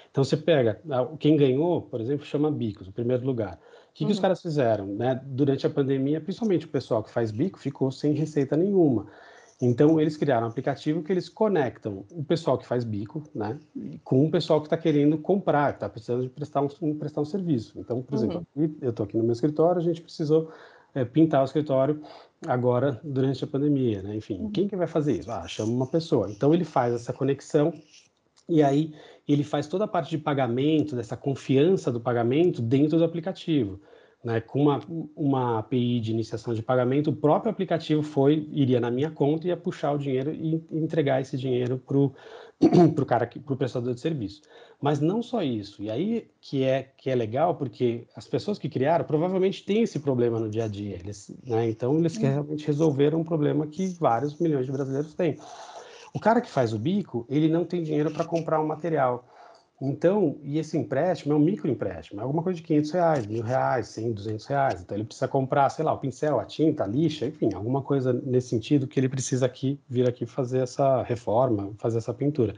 Então 0.09 0.23
você 0.23 0.37
pega, 0.37 0.81
quem 1.19 1.35
ganhou, 1.35 1.81
por 1.81 1.99
exemplo, 1.99 2.25
chama 2.25 2.49
Bicos, 2.49 2.87
o 2.87 2.91
primeiro 2.91 3.25
lugar. 3.25 3.59
O 3.93 3.95
que, 3.95 4.03
uhum. 4.03 4.07
que 4.07 4.11
os 4.11 4.17
uhum. 4.17 4.21
caras 4.23 4.41
fizeram? 4.41 4.87
Né? 4.87 5.21
Durante 5.23 5.67
a 5.67 5.69
pandemia, 5.69 6.19
principalmente 6.19 6.65
o 6.65 6.69
pessoal 6.69 7.03
que 7.03 7.11
faz 7.11 7.29
bico 7.29 7.59
ficou 7.59 7.91
sem 7.91 8.13
receita 8.13 8.57
nenhuma. 8.57 9.05
Então, 9.61 10.01
eles 10.01 10.17
criaram 10.17 10.47
um 10.47 10.49
aplicativo 10.49 11.03
que 11.03 11.11
eles 11.11 11.29
conectam 11.29 12.03
o 12.11 12.23
pessoal 12.23 12.57
que 12.57 12.65
faz 12.65 12.83
bico, 12.83 13.23
né, 13.33 13.57
com 14.03 14.25
o 14.25 14.31
pessoal 14.31 14.59
que 14.59 14.65
está 14.65 14.75
querendo 14.75 15.17
comprar, 15.17 15.71
que 15.71 15.77
está 15.77 15.87
precisando 15.87 16.23
de 16.23 16.29
prestar 16.29 16.61
um, 16.61 16.97
prestar 16.97 17.21
um 17.21 17.25
serviço. 17.25 17.79
Então, 17.79 18.01
por 18.01 18.17
uhum. 18.17 18.23
exemplo, 18.25 18.47
eu 18.81 18.89
estou 18.89 19.05
aqui 19.05 19.15
no 19.15 19.23
meu 19.23 19.31
escritório, 19.31 19.79
a 19.79 19.83
gente 19.83 20.01
precisou 20.01 20.51
é, 20.93 21.05
pintar 21.05 21.41
o 21.41 21.45
escritório 21.45 22.01
agora 22.45 22.99
durante 23.03 23.43
a 23.43 23.47
pandemia, 23.47 24.01
né? 24.01 24.15
Enfim, 24.15 24.39
uhum. 24.39 24.51
quem 24.51 24.67
que 24.67 24.75
vai 24.75 24.87
fazer 24.87 25.13
isso? 25.19 25.31
Ah, 25.31 25.47
chama 25.47 25.71
uma 25.71 25.87
pessoa. 25.87 26.29
Então 26.29 26.53
ele 26.53 26.65
faz 26.65 26.93
essa 26.93 27.13
conexão 27.13 27.73
e 28.47 28.61
aí 28.61 28.93
ele 29.27 29.43
faz 29.43 29.67
toda 29.67 29.85
a 29.85 29.87
parte 29.87 30.09
de 30.09 30.17
pagamento, 30.17 30.95
dessa 30.95 31.15
confiança 31.15 31.91
do 31.91 31.99
pagamento 31.99 32.61
dentro 32.61 32.97
do 32.97 33.03
aplicativo. 33.03 33.79
né, 34.23 34.39
com 34.39 34.61
uma, 34.61 34.79
uma 35.15 35.59
API 35.59 35.99
de 35.99 36.11
iniciação 36.11 36.53
de 36.53 36.61
pagamento, 36.61 37.09
o 37.09 37.15
próprio 37.15 37.51
aplicativo 37.51 38.01
foi, 38.01 38.47
iria 38.53 38.79
na 38.79 38.89
minha 38.89 39.11
conta 39.11 39.45
e 39.45 39.49
ia 39.49 39.57
puxar 39.57 39.91
o 39.91 39.97
dinheiro 39.97 40.33
e 40.33 40.63
entregar 40.71 41.21
esse 41.21 41.37
dinheiro 41.37 41.77
para 41.77 41.97
o 43.01 43.05
cara, 43.05 43.27
para 43.27 43.53
o 43.53 43.57
prestador 43.57 43.93
de 43.93 43.99
serviço. 43.99 44.41
Mas 44.81 44.99
não 44.99 45.21
só 45.21 45.41
isso. 45.43 45.83
E 45.83 45.89
aí 45.89 46.29
que 46.41 46.63
é 46.63 46.83
que 46.97 47.09
é 47.09 47.15
legal, 47.15 47.55
porque 47.55 48.05
as 48.15 48.27
pessoas 48.27 48.57
que 48.57 48.69
criaram 48.69 49.05
provavelmente 49.05 49.63
têm 49.65 49.83
esse 49.83 49.99
problema 49.99 50.39
no 50.39 50.49
dia 50.49 50.65
a 50.65 50.67
dia. 50.67 50.95
Eles, 50.95 51.33
né, 51.45 51.69
então 51.69 51.97
eles 51.97 52.15
realmente 52.17 52.67
resolveram 52.67 53.19
um 53.21 53.23
problema 53.25 53.67
que 53.67 53.87
vários 53.99 54.37
milhões 54.39 54.65
de 54.65 54.71
brasileiros 54.71 55.13
têm. 55.13 55.37
O 56.13 56.19
cara 56.19 56.39
que 56.39 56.49
faz 56.49 56.73
o 56.73 56.79
bico, 56.79 57.25
ele 57.27 57.49
não 57.49 57.65
tem 57.65 57.81
dinheiro 57.81 58.11
para 58.11 58.23
comprar 58.23 58.61
um 58.61 58.67
material. 58.67 59.25
Então, 59.81 60.37
e 60.43 60.59
esse 60.59 60.77
empréstimo 60.77 61.33
é 61.33 61.35
um 61.35 61.39
microempréstimo, 61.39 62.21
é 62.21 62.23
alguma 62.23 62.41
coisa 62.41 62.55
de 62.55 62.63
500 62.63 62.91
reais, 62.91 63.25
mil 63.25 63.43
reais, 63.43 63.87
100, 63.87 64.13
200 64.13 64.45
reais. 64.45 64.81
Então, 64.81 64.95
ele 64.95 65.03
precisa 65.03 65.27
comprar, 65.27 65.69
sei 65.69 65.83
lá, 65.83 65.91
o 65.91 65.97
pincel, 65.97 66.39
a 66.39 66.45
tinta, 66.45 66.83
a 66.83 66.87
lixa, 66.87 67.25
enfim, 67.25 67.49
alguma 67.53 67.81
coisa 67.81 68.13
nesse 68.13 68.49
sentido 68.49 68.87
que 68.87 68.99
ele 68.99 69.09
precisa 69.09 69.45
aqui 69.45 69.79
vir 69.89 70.07
aqui 70.07 70.25
fazer 70.25 70.59
essa 70.59 71.01
reforma, 71.01 71.73
fazer 71.77 71.97
essa 71.97 72.13
pintura. 72.13 72.55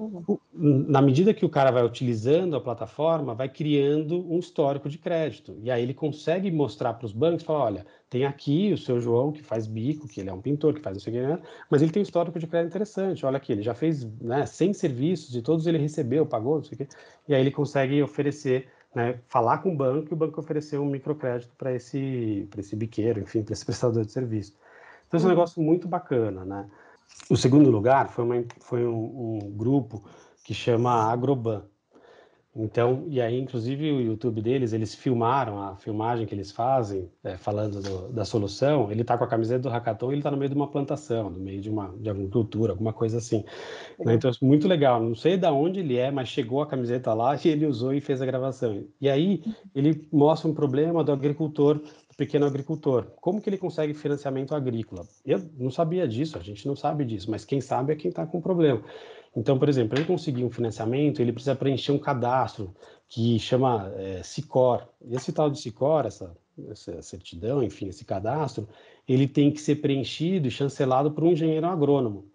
Uhum. 0.00 0.38
Na 0.54 1.02
medida 1.02 1.34
que 1.34 1.44
o 1.44 1.48
cara 1.48 1.70
vai 1.70 1.84
utilizando 1.84 2.56
a 2.56 2.60
plataforma, 2.60 3.34
vai 3.34 3.50
criando 3.50 4.26
um 4.32 4.38
histórico 4.38 4.88
de 4.88 4.96
crédito. 4.96 5.54
E 5.62 5.70
aí 5.70 5.82
ele 5.82 5.92
consegue 5.92 6.50
mostrar 6.50 6.94
para 6.94 7.04
os 7.04 7.12
bancos, 7.12 7.44
falar, 7.44 7.64
olha, 7.64 7.86
tem 8.08 8.24
aqui 8.24 8.72
o 8.72 8.78
seu 8.78 8.98
João 8.98 9.30
que 9.30 9.42
faz 9.42 9.66
bico, 9.66 10.08
que 10.08 10.20
ele 10.20 10.30
é 10.30 10.32
um 10.32 10.40
pintor, 10.40 10.72
que 10.72 10.80
faz 10.80 10.96
não 10.96 11.00
sei 11.02 11.12
o 11.12 11.16
que, 11.16 11.26
né? 11.26 11.38
mas 11.68 11.82
ele 11.82 11.92
tem 11.92 12.00
um 12.00 12.02
histórico 12.02 12.38
de 12.38 12.46
crédito 12.46 12.70
interessante. 12.70 13.26
Olha 13.26 13.36
aqui, 13.36 13.52
ele 13.52 13.62
já 13.62 13.74
fez 13.74 14.04
né, 14.22 14.46
100 14.46 14.72
serviços 14.72 15.36
e 15.36 15.42
todos 15.42 15.66
ele 15.66 15.76
recebeu, 15.76 16.24
pagou, 16.24 16.56
não 16.56 16.64
sei 16.64 16.76
o 16.76 16.78
que. 16.78 16.88
E 17.28 17.34
aí 17.34 17.40
ele 17.42 17.50
consegue 17.50 18.02
oferecer, 18.02 18.68
né, 18.94 19.18
falar 19.28 19.58
com 19.58 19.70
o 19.70 19.76
banco 19.76 20.08
e 20.10 20.14
o 20.14 20.16
banco 20.16 20.40
oferecer 20.40 20.78
um 20.80 20.86
microcrédito 20.86 21.52
para 21.58 21.74
esse, 21.74 22.48
esse 22.56 22.74
biqueiro, 22.74 23.20
enfim, 23.20 23.42
para 23.42 23.52
esse 23.52 23.64
prestador 23.66 24.02
de 24.02 24.12
serviço. 24.12 24.54
Então, 25.06 25.18
esse 25.18 25.26
é 25.26 25.28
um 25.28 25.32
uhum. 25.32 25.36
negócio 25.36 25.62
muito 25.62 25.86
bacana, 25.86 26.44
né? 26.44 26.66
O 27.28 27.36
segundo 27.36 27.70
lugar 27.70 28.08
foi, 28.08 28.24
uma, 28.24 28.44
foi 28.60 28.86
um, 28.86 29.38
um 29.44 29.50
grupo 29.52 30.04
que 30.44 30.52
chama 30.52 30.90
Agroban. 30.90 31.62
Então, 32.54 33.04
e 33.06 33.20
aí, 33.20 33.38
inclusive, 33.38 33.92
o 33.92 34.00
YouTube 34.00 34.42
deles, 34.42 34.72
eles 34.72 34.92
filmaram 34.92 35.62
a 35.62 35.76
filmagem 35.76 36.26
que 36.26 36.34
eles 36.34 36.50
fazem, 36.50 37.08
é, 37.22 37.36
falando 37.36 37.80
do, 37.80 38.12
da 38.12 38.24
solução. 38.24 38.90
Ele 38.90 39.02
está 39.02 39.16
com 39.16 39.22
a 39.22 39.28
camiseta 39.28 39.60
do 39.60 39.68
Hackathon 39.68 40.10
ele 40.10 40.18
está 40.18 40.32
no 40.32 40.36
meio 40.36 40.50
de 40.50 40.56
uma 40.56 40.68
plantação, 40.68 41.30
no 41.30 41.38
meio 41.38 41.60
de 41.60 41.70
uma 41.70 41.94
de 41.96 42.10
agricultura, 42.10 42.72
alguma 42.72 42.92
coisa 42.92 43.18
assim. 43.18 43.44
Né? 44.00 44.14
Então, 44.14 44.32
muito 44.42 44.66
legal. 44.66 45.00
Não 45.00 45.14
sei 45.14 45.36
de 45.36 45.46
onde 45.46 45.78
ele 45.78 45.96
é, 45.96 46.10
mas 46.10 46.28
chegou 46.28 46.60
a 46.60 46.66
camiseta 46.66 47.14
lá 47.14 47.38
e 47.44 47.48
ele 47.48 47.66
usou 47.66 47.94
e 47.94 48.00
fez 48.00 48.20
a 48.20 48.26
gravação. 48.26 48.84
E 49.00 49.08
aí, 49.08 49.44
ele 49.72 50.08
mostra 50.12 50.50
um 50.50 50.54
problema 50.54 51.04
do 51.04 51.12
agricultor 51.12 51.80
pequeno 52.20 52.44
agricultor. 52.44 53.06
Como 53.18 53.40
que 53.40 53.48
ele 53.48 53.56
consegue 53.56 53.94
financiamento 53.94 54.54
agrícola? 54.54 55.08
Eu 55.24 55.40
não 55.56 55.70
sabia 55.70 56.06
disso, 56.06 56.36
a 56.36 56.42
gente 56.42 56.66
não 56.66 56.76
sabe 56.76 57.02
disso, 57.02 57.30
mas 57.30 57.46
quem 57.46 57.62
sabe 57.62 57.94
é 57.94 57.96
quem 57.96 58.10
está 58.10 58.26
com 58.26 58.42
problema. 58.42 58.84
Então, 59.34 59.58
por 59.58 59.70
exemplo, 59.70 59.96
ele 59.96 60.04
conseguir 60.04 60.44
um 60.44 60.50
financiamento, 60.50 61.22
ele 61.22 61.32
precisa 61.32 61.56
preencher 61.56 61.92
um 61.92 61.98
cadastro 61.98 62.74
que 63.08 63.38
chama 63.38 63.90
é, 63.96 64.22
SICOR. 64.22 64.86
Esse 65.10 65.32
tal 65.32 65.48
de 65.48 65.58
SICOR, 65.58 66.04
essa, 66.04 66.36
essa 66.68 67.00
certidão, 67.00 67.62
enfim, 67.62 67.88
esse 67.88 68.04
cadastro, 68.04 68.68
ele 69.08 69.26
tem 69.26 69.50
que 69.50 69.60
ser 69.60 69.76
preenchido 69.76 70.46
e 70.46 70.50
chancelado 70.50 71.10
por 71.12 71.24
um 71.24 71.32
engenheiro 71.32 71.66
agrônomo. 71.66 72.28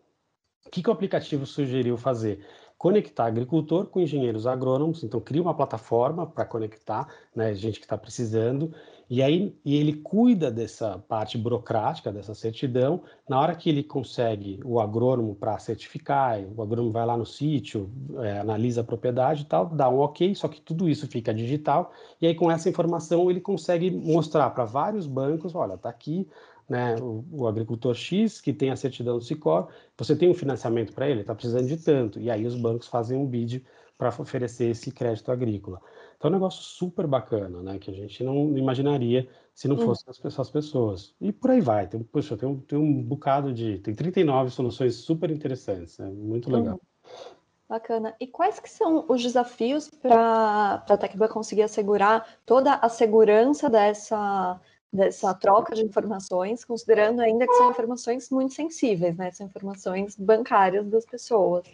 O 0.66 0.70
que, 0.72 0.82
que 0.82 0.90
o 0.90 0.94
aplicativo 0.94 1.46
sugeriu 1.46 1.96
fazer? 1.96 2.44
conectar 2.78 3.26
agricultor 3.26 3.88
com 3.88 4.00
engenheiros 4.00 4.46
agrônomos, 4.46 5.04
então 5.04 5.20
cria 5.20 5.42
uma 5.42 5.56
plataforma 5.56 6.28
para 6.28 6.46
conectar 6.46 7.08
né, 7.36 7.54
gente 7.54 7.80
que 7.80 7.86
está 7.86 7.98
precisando, 7.98 8.74
e 9.10 9.22
aí 9.22 9.56
e 9.64 9.76
ele 9.76 9.94
cuida 9.94 10.50
dessa 10.50 10.98
parte 11.08 11.38
burocrática, 11.38 12.12
dessa 12.12 12.34
certidão. 12.34 13.02
Na 13.28 13.40
hora 13.40 13.56
que 13.56 13.70
ele 13.70 13.84
consegue 13.84 14.60
o 14.64 14.80
agrônomo 14.80 15.36
para 15.36 15.58
certificar, 15.60 16.40
o 16.56 16.62
agrônomo 16.62 16.92
vai 16.92 17.06
lá 17.06 17.16
no 17.16 17.26
sítio, 17.26 17.90
é, 18.22 18.40
analisa 18.40 18.82
a 18.82 18.84
propriedade 18.84 19.44
e 19.44 19.46
tal, 19.46 19.68
dá 19.68 19.90
um 19.90 20.00
ok, 20.00 20.34
só 20.36 20.48
que 20.48 20.60
tudo 20.60 20.90
isso 20.90 21.08
fica 21.08 21.34
digital. 21.34 21.92
E 22.20 22.28
aí 22.28 22.36
com 22.36 22.50
essa 22.50 22.70
informação 22.70 23.30
ele 23.30 23.42
consegue 23.42 23.92
mostrar 23.92 24.50
para 24.50 24.66
vários 24.66 25.06
bancos, 25.06 25.54
olha, 25.54 25.76
está 25.76 25.90
aqui 25.90 26.28
né, 26.68 26.96
o, 27.00 27.24
o, 27.32 27.48
agricultor 27.48 27.94
X 27.94 28.42
que 28.42 28.52
tem 28.52 28.72
a 28.72 28.76
certidão 28.76 29.18
do 29.18 29.24
Sicor, 29.24 29.68
você 29.98 30.16
tem 30.16 30.30
um 30.30 30.34
financiamento 30.34 30.94
para 30.94 31.08
ele, 31.08 31.22
está 31.22 31.36
precisando 31.36 31.68
de 31.68 31.78
tanto. 31.78 32.20
E 32.20 32.30
aí 32.30 32.46
os 32.46 32.56
bancos 32.56 32.88
fazem 32.88 33.18
um 33.18 33.26
bid 33.26 33.64
para 33.98 34.10
oferecer 34.10 34.70
esse 34.70 34.92
crédito 34.92 35.32
agrícola. 35.32 35.82
Então, 36.18 36.30
é 36.30 36.32
um 36.32 36.36
negócio 36.36 36.64
super 36.64 37.08
bacana, 37.08 37.62
né? 37.62 37.80
Que 37.80 37.92
a 37.92 37.94
gente 37.94 38.24
não 38.24 38.58
imaginaria 38.58 39.28
se 39.54 39.68
não 39.68 39.76
hum. 39.76 39.86
fossem 39.86 40.06
as 40.10 40.50
pessoas. 40.50 41.16
E 41.20 41.32
por 41.32 41.52
aí 41.52 41.62
vai. 41.62 41.88
Tem, 41.88 42.02
poxa, 42.04 42.36
tem 42.36 42.48
um, 42.48 42.60
tem 42.60 42.78
um 42.78 43.02
bocado 43.02 43.54
de... 43.54 43.80
Tem 43.80 43.96
39 43.96 44.52
soluções 44.52 44.96
super 44.96 45.32
interessantes. 45.32 46.00
É 46.00 46.06
muito 46.06 46.52
legal. 46.52 46.76
Hum. 46.76 47.36
Bacana. 47.68 48.16
E 48.20 48.28
quais 48.28 48.60
que 48.60 48.70
são 48.70 49.06
os 49.08 49.24
desafios 49.24 49.90
para 49.90 50.84
a 50.88 50.98
TecBan 50.98 51.28
conseguir 51.28 51.64
assegurar 51.64 52.28
toda 52.46 52.76
a 52.76 52.88
segurança 52.90 53.68
dessa, 53.68 54.62
dessa 54.94 55.34
troca 55.34 55.74
de 55.74 55.84
informações, 55.84 56.64
considerando 56.64 57.22
ainda 57.22 57.48
que 57.48 57.54
são 57.54 57.72
informações 57.72 58.30
muito 58.30 58.54
sensíveis, 58.54 59.18
né? 59.18 59.32
São 59.32 59.48
informações 59.48 60.16
bancárias 60.16 60.88
das 60.88 61.06
pessoas. 61.06 61.68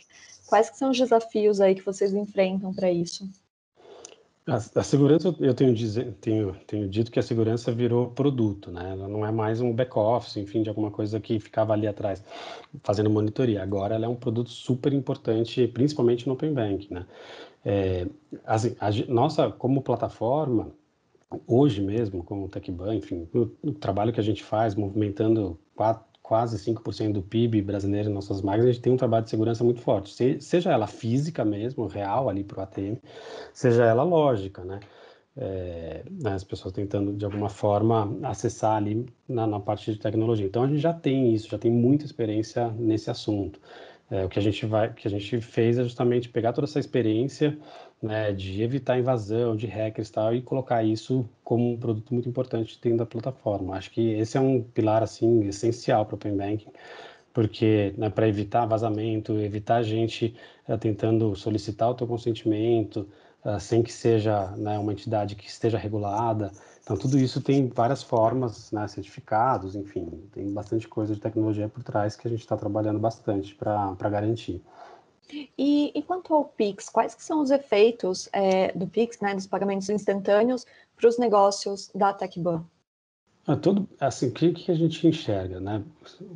Quais 0.52 0.70
que 0.70 0.78
são 0.78 0.92
os 0.92 0.98
desafios 0.98 1.62
aí 1.62 1.74
que 1.74 1.82
vocês 1.82 2.14
enfrentam 2.14 2.74
para 2.74 2.92
isso? 2.92 3.26
A, 4.46 4.56
a, 4.56 4.84
segurança, 4.84 5.34
eu 5.40 5.54
tenho, 5.54 5.74
tenho, 6.16 6.54
tenho, 6.68 6.90
dito 6.90 7.10
que 7.10 7.20
a 7.20 7.24
segurança 7.24 7.72
virou 7.72 8.10
produto, 8.10 8.70
né? 8.70 8.92
Ela 8.92 9.08
não 9.08 9.26
é 9.26 9.32
mais 9.32 9.62
um 9.62 9.72
back-office, 9.72 10.36
enfim, 10.36 10.62
de 10.62 10.68
alguma 10.68 10.92
coisa 10.92 11.22
que 11.22 11.40
ficava 11.40 11.72
ali 11.72 11.88
atrás 11.88 12.22
fazendo 12.84 13.10
monitoria. 13.10 13.64
Agora 13.64 13.96
ela 13.96 14.06
é 14.08 14.10
um 14.10 14.16
produto 14.16 14.50
super 14.50 14.92
importante, 14.92 15.66
principalmente 15.70 16.28
no 16.28 16.34
Open 16.34 16.54
Bank, 16.54 16.94
né? 16.94 17.06
É, 17.64 18.06
assim, 18.46 18.76
a, 18.78 18.90
nossa, 19.08 19.50
como 19.52 19.82
plataforma, 19.82 20.74
hoje 21.48 21.82
mesmo, 21.82 22.26
como 22.26 22.50
TechBan, 22.50 22.96
enfim, 22.96 23.26
o, 23.34 23.70
o 23.70 23.72
trabalho 23.72 24.12
que 24.12 24.20
a 24.20 24.24
gente 24.24 24.44
faz, 24.44 24.76
movimentando 24.76 25.58
quatro, 25.74 26.11
quase 26.32 26.58
5% 26.58 27.12
do 27.12 27.22
PIB 27.22 27.62
brasileiro 27.62 28.10
em 28.10 28.14
nossas 28.14 28.42
máquinas, 28.42 28.70
a 28.70 28.72
gente 28.72 28.82
tem 28.82 28.94
um 28.94 28.96
trabalho 28.96 29.26
de 29.26 29.30
segurança 29.30 29.66
muito 29.66 29.82
forte, 29.82 30.14
Se, 30.14 30.40
seja 30.40 30.72
ela 30.72 30.88
física 30.88 31.44
mesmo, 31.44 31.88
real 31.88 32.30
ali 32.30 32.42
para 32.42 32.60
o 32.60 32.64
ATM, 32.64 32.96
seja 33.54 33.84
ela 33.84 34.04
lógica, 34.04 34.64
né? 34.64 34.80
É, 35.36 36.04
né, 36.10 36.32
as 36.34 36.46
pessoas 36.46 36.74
tentando 36.74 37.12
de 37.12 37.26
alguma 37.26 37.50
forma 37.50 38.18
acessar 38.24 38.78
ali 38.78 39.06
na, 39.28 39.46
na, 39.46 39.60
parte 39.60 39.92
de 39.92 40.00
tecnologia. 40.00 40.46
Então 40.46 40.64
a 40.64 40.68
gente 40.68 40.80
já 40.80 40.94
tem 40.94 41.34
isso, 41.34 41.50
já 41.50 41.58
tem 41.58 41.70
muita 41.70 42.06
experiência 42.06 42.70
nesse 42.78 43.12
assunto. 43.12 43.60
É, 44.10 44.24
o 44.24 44.30
que 44.30 44.40
a 44.40 44.42
gente 44.42 44.66
vai, 44.66 44.94
que 44.94 45.10
a 45.10 45.12
gente 45.12 45.42
fez 45.42 45.78
é 45.78 45.84
justamente 45.84 46.30
pegar 46.30 46.54
toda 46.54 46.66
essa 46.66 46.80
experiência 46.80 47.58
né, 48.02 48.32
de 48.32 48.64
evitar 48.64 48.98
invasão, 49.00 49.56
de 49.56 49.68
hackers 49.68 50.10
e 50.10 50.12
tal, 50.12 50.36
e 50.36 50.42
colocar 50.42 50.84
isso 50.84 51.30
como 51.44 51.74
um 51.74 51.78
produto 51.78 52.14
muito 52.14 52.28
importante 52.28 52.80
dentro 52.82 53.00
da 53.00 53.06
plataforma. 53.06 53.76
Acho 53.76 53.92
que 53.92 54.14
esse 54.14 54.38
é 54.38 54.42
um 54.42 54.64
pilar 54.64 55.04
assim 55.04 55.46
essencial 55.46 56.06
para 56.06 56.14
o 56.14 56.16
Open 56.16 56.36
Banking, 56.36 56.72
porque 57.34 57.94
né, 57.98 58.10
para 58.10 58.28
evitar 58.28 58.66
vazamento, 58.66 59.34
evitar 59.40 59.78
a 59.78 59.84
gente 59.84 60.36
uh, 60.68 60.78
tentando 60.78 61.36
solicitar 61.36 61.92
o 61.92 61.94
teu 61.94 62.08
consentimento 62.08 63.08
uh, 63.46 63.60
sem 63.60 63.84
que 63.84 63.94
seja 63.94 64.48
né, 64.58 64.80
uma 64.80 64.92
entidade 64.94 65.36
que 65.36 65.48
esteja 65.48 65.78
regulada. 65.78 66.52
Então, 66.84 66.98
tudo 66.98 67.18
isso 67.20 67.40
tem 67.42 67.68
várias 67.68 68.02
formas, 68.02 68.72
né, 68.72 68.88
certificados, 68.88 69.76
enfim, 69.76 70.28
tem 70.34 70.52
bastante 70.52 70.88
coisa 70.88 71.14
de 71.14 71.22
tecnologia 71.22 71.70
por 71.70 71.84
trás 71.84 72.16
que 72.16 72.28
a 72.28 72.32
gente 72.32 72.42
está 72.42 72.58
trabalhando 72.58 73.00
bastante 73.00 73.54
para 73.56 74.10
garantir. 74.10 74.62
E, 75.58 76.04
quanto 76.08 76.34
ao 76.34 76.46
Pix, 76.46 76.90
quais 76.90 77.16
que 77.16 77.24
são 77.24 77.42
os 77.42 77.52
efeitos 77.52 78.30
é, 78.34 78.72
do 78.74 78.88
Pix, 78.88 79.20
né, 79.20 79.34
dos 79.36 79.48
pagamentos 79.48 79.90
instantâneos, 79.90 80.66
para 80.96 81.08
os 81.08 81.18
negócios 81.18 81.90
da 81.94 82.14
TecBan? 82.14 82.64
É 83.48 83.56
tudo, 83.56 83.90
assim, 84.00 84.28
o 84.28 84.32
que, 84.32 84.54
que 84.54 84.72
a 84.72 84.76
gente 84.76 85.08
enxerga, 85.08 85.60
né? 85.60 85.84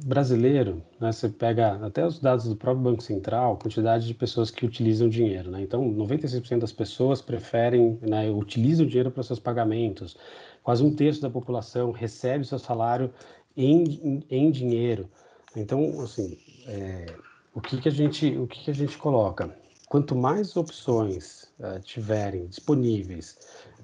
Brasileiro, 0.03 0.81
né, 0.99 1.11
você 1.11 1.29
pega 1.29 1.75
até 1.85 2.03
os 2.03 2.19
dados 2.19 2.45
do 2.45 2.55
próprio 2.55 2.83
Banco 2.83 3.03
Central, 3.03 3.59
quantidade 3.59 4.07
de 4.07 4.13
pessoas 4.15 4.49
que 4.49 4.65
utilizam 4.65 5.07
dinheiro, 5.07 5.51
né? 5.51 5.61
Então, 5.61 5.87
96% 5.87 6.59
das 6.59 6.71
pessoas 6.71 7.21
preferem, 7.21 7.99
né, 8.01 8.29
utilizam 8.31 8.87
dinheiro 8.87 9.11
para 9.11 9.21
seus 9.21 9.39
pagamentos. 9.39 10.17
Quase 10.63 10.83
um 10.83 10.95
terço 10.95 11.21
da 11.21 11.29
população 11.29 11.91
recebe 11.91 12.43
seu 12.43 12.57
salário 12.57 13.13
em, 13.55 13.83
em, 13.83 14.23
em 14.27 14.51
dinheiro. 14.51 15.07
Então, 15.55 16.01
assim, 16.01 16.39
é, 16.65 17.05
o 17.55 17.61
que, 17.61 17.77
que 17.77 17.87
a 17.87 17.91
gente 17.91 18.37
o 18.37 18.45
que, 18.45 18.65
que 18.65 18.69
a 18.69 18.73
gente 18.73 18.97
coloca? 18.97 19.49
Quanto 19.87 20.13
mais 20.15 20.57
opções 20.57 21.45
uh, 21.59 21.79
tiverem 21.79 22.47
disponíveis 22.47 23.37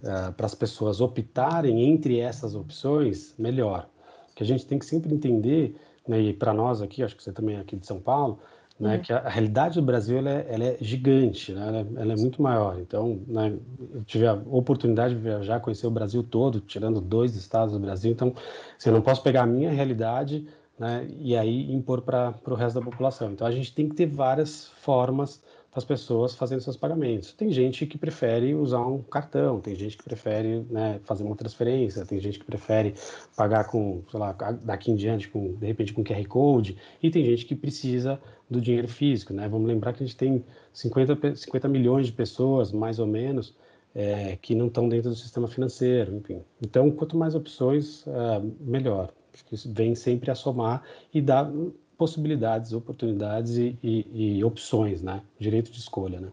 uh, 0.03 0.33
para 0.33 0.45
as 0.45 0.53
pessoas 0.53 0.99
optarem 0.99 1.89
entre 1.89 2.19
essas 2.19 2.53
opções, 2.53 3.33
melhor. 3.39 3.87
Que 4.35 4.43
a 4.43 4.45
gente 4.45 4.65
tem 4.65 4.77
que 4.77 4.85
sempre 4.85 5.13
entender, 5.13 5.75
né, 6.07 6.19
e 6.19 6.33
para 6.33 6.53
nós 6.53 6.81
aqui, 6.81 7.01
acho 7.01 7.15
que 7.15 7.23
você 7.23 7.31
também 7.31 7.55
é 7.55 7.59
aqui 7.59 7.77
de 7.77 7.85
São 7.85 7.99
Paulo, 7.99 8.39
né, 8.79 8.95
uhum. 8.95 9.01
que 9.01 9.13
a, 9.13 9.19
a, 9.19 9.29
realidade 9.29 9.75
do 9.75 9.85
Brasil 9.85 10.17
ela 10.17 10.31
é, 10.31 10.47
ela 10.49 10.63
é 10.65 10.77
gigante, 10.81 11.53
né, 11.53 11.67
ela, 11.67 11.77
é, 11.77 11.85
ela, 12.01 12.13
é, 12.13 12.15
muito 12.15 12.41
maior. 12.41 12.79
Então, 12.79 13.21
né, 13.27 13.53
eu 13.93 14.03
tive 14.03 14.25
a 14.25 14.33
oportunidade 14.33 15.13
de 15.13 15.21
viajar, 15.21 15.59
conhecer 15.59 15.85
o 15.85 15.91
Brasil 15.91 16.23
todo, 16.23 16.59
tirando 16.59 16.99
dois 16.99 17.35
estados 17.35 17.73
do 17.73 17.79
Brasil. 17.79 18.11
Então, 18.11 18.33
assim, 18.77 18.89
eu 18.89 18.93
não 18.93 19.01
posso 19.01 19.21
pegar 19.21 19.43
a 19.43 19.45
minha 19.45 19.69
realidade 19.69 20.47
né, 20.81 21.07
e 21.19 21.37
aí 21.37 21.71
impor 21.71 22.01
para 22.01 22.33
o 22.47 22.55
resto 22.55 22.79
da 22.79 22.83
população. 22.83 23.31
Então, 23.31 23.45
a 23.45 23.51
gente 23.51 23.71
tem 23.71 23.87
que 23.87 23.93
ter 23.93 24.07
várias 24.07 24.67
formas 24.81 25.39
as 25.73 25.85
pessoas 25.85 26.33
fazendo 26.33 26.59
seus 26.59 26.75
pagamentos. 26.75 27.33
Tem 27.33 27.51
gente 27.51 27.85
que 27.85 27.99
prefere 27.99 28.55
usar 28.55 28.81
um 28.81 28.97
cartão, 29.03 29.61
tem 29.61 29.75
gente 29.75 29.95
que 29.95 30.03
prefere 30.03 30.65
né, 30.71 30.99
fazer 31.03 31.23
uma 31.23 31.35
transferência, 31.35 32.03
tem 32.03 32.19
gente 32.19 32.39
que 32.39 32.45
prefere 32.45 32.95
pagar 33.37 33.65
com, 33.65 34.01
sei 34.09 34.19
lá, 34.19 34.33
daqui 34.33 34.91
em 34.91 34.95
diante, 34.95 35.29
com, 35.29 35.53
de 35.53 35.67
repente 35.67 35.93
com 35.93 36.03
QR 36.03 36.25
Code, 36.27 36.75
e 37.01 37.11
tem 37.11 37.23
gente 37.23 37.45
que 37.45 37.55
precisa 37.55 38.19
do 38.49 38.59
dinheiro 38.59 38.87
físico. 38.87 39.33
Né? 39.33 39.47
Vamos 39.47 39.67
lembrar 39.67 39.93
que 39.93 40.03
a 40.03 40.05
gente 40.05 40.17
tem 40.17 40.43
50, 40.73 41.35
50 41.35 41.67
milhões 41.69 42.07
de 42.07 42.11
pessoas, 42.11 42.71
mais 42.71 42.97
ou 42.97 43.05
menos, 43.05 43.55
é, 43.93 44.35
que 44.41 44.55
não 44.55 44.65
estão 44.65 44.89
dentro 44.89 45.11
do 45.11 45.15
sistema 45.15 45.47
financeiro, 45.47 46.15
enfim. 46.15 46.41
Então, 46.59 46.89
quanto 46.89 47.15
mais 47.15 47.35
opções, 47.35 48.03
é, 48.07 48.41
melhor. 48.59 49.13
Isso 49.51 49.71
vem 49.71 49.95
sempre 49.95 50.31
a 50.31 50.35
somar 50.35 50.83
e 51.13 51.21
dá 51.21 51.49
possibilidades, 51.97 52.73
oportunidades 52.73 53.57
e, 53.57 53.77
e, 53.83 54.37
e 54.37 54.43
opções, 54.43 55.01
né? 55.01 55.21
Direito 55.39 55.71
de 55.71 55.79
escolha, 55.79 56.19
né? 56.19 56.31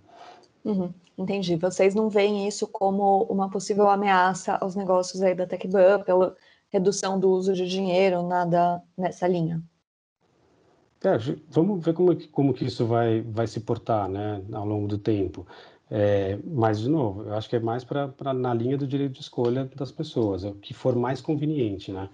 Uhum, 0.65 0.93
entendi. 1.17 1.57
Vocês 1.57 1.95
não 1.95 2.09
veem 2.09 2.49
isso 2.49 2.67
como 2.67 3.25
uma 3.25 3.51
possível 3.51 3.89
ameaça 3.89 4.57
aos 4.57 4.75
negócios 4.75 5.23
aí 5.23 5.35
da 5.35 5.47
TechBan 5.47 6.03
pela 6.03 6.37
redução 6.71 7.19
do 7.19 7.31
uso 7.31 7.53
de 7.53 7.67
dinheiro, 7.67 8.23
nada 8.23 8.83
nessa 8.97 9.27
linha? 9.27 9.63
É, 11.05 11.17
vamos 11.49 11.85
ver 11.85 11.95
como, 11.95 12.29
como 12.29 12.53
que 12.53 12.65
isso 12.65 12.85
vai, 12.85 13.21
vai 13.23 13.47
se 13.47 13.61
portar 13.61 14.09
né, 14.09 14.43
ao 14.53 14.67
longo 14.67 14.89
do 14.89 14.99
tempo. 14.99 15.47
É, 15.91 16.39
mas, 16.45 16.81
de 16.81 16.89
novo, 16.89 17.23
eu 17.23 17.35
acho 17.35 17.49
que 17.49 17.57
é 17.57 17.61
mais 17.61 17.85
para 17.85 18.35
na 18.35 18.53
linha 18.53 18.77
do 18.77 18.87
direito 18.87 19.13
de 19.13 19.21
escolha 19.21 19.65
das 19.65 19.91
pessoas, 19.91 20.45
é 20.45 20.49
o 20.49 20.55
que 20.55 20.75
for 20.75 20.95
mais 20.95 21.21
conveniente, 21.21 21.93
né? 21.93 22.11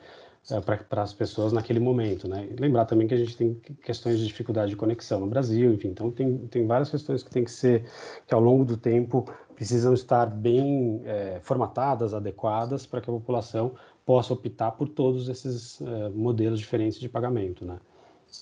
É, 0.51 0.61
para 0.61 1.03
as 1.03 1.13
pessoas 1.13 1.53
naquele 1.53 1.81
momento, 1.81 2.29
né? 2.29 2.49
Lembrar 2.59 2.85
também 2.85 3.09
que 3.09 3.15
a 3.15 3.17
gente 3.17 3.37
tem 3.37 3.55
questões 3.83 4.19
de 4.19 4.27
dificuldade 4.27 4.71
de 4.71 4.77
conexão 4.77 5.21
no 5.21 5.27
Brasil, 5.27 5.73
enfim, 5.73 5.89
então 5.89 6.11
tem, 6.11 6.39
tem 6.49 6.67
várias 6.67 6.91
questões 6.91 7.23
que 7.23 7.31
tem 7.31 7.45
que 7.45 7.51
ser, 7.51 7.85
que 8.27 8.35
ao 8.35 8.41
longo 8.41 8.65
do 8.65 8.77
tempo 8.77 9.25
precisam 9.55 9.95
estar 9.95 10.27
bem 10.27 11.01
é, 11.07 11.41
formatadas, 11.43 12.13
adequadas, 12.13 12.85
para 12.85 13.01
que 13.01 13.09
a 13.09 13.13
população 13.13 13.75
possa 14.05 14.35
optar 14.35 14.73
por 14.73 14.89
todos 14.89 15.29
esses 15.29 15.81
é, 15.81 16.09
modelos 16.11 16.59
diferentes 16.59 17.01
de 17.01 17.09
pagamento, 17.09 17.65
né? 17.65 17.79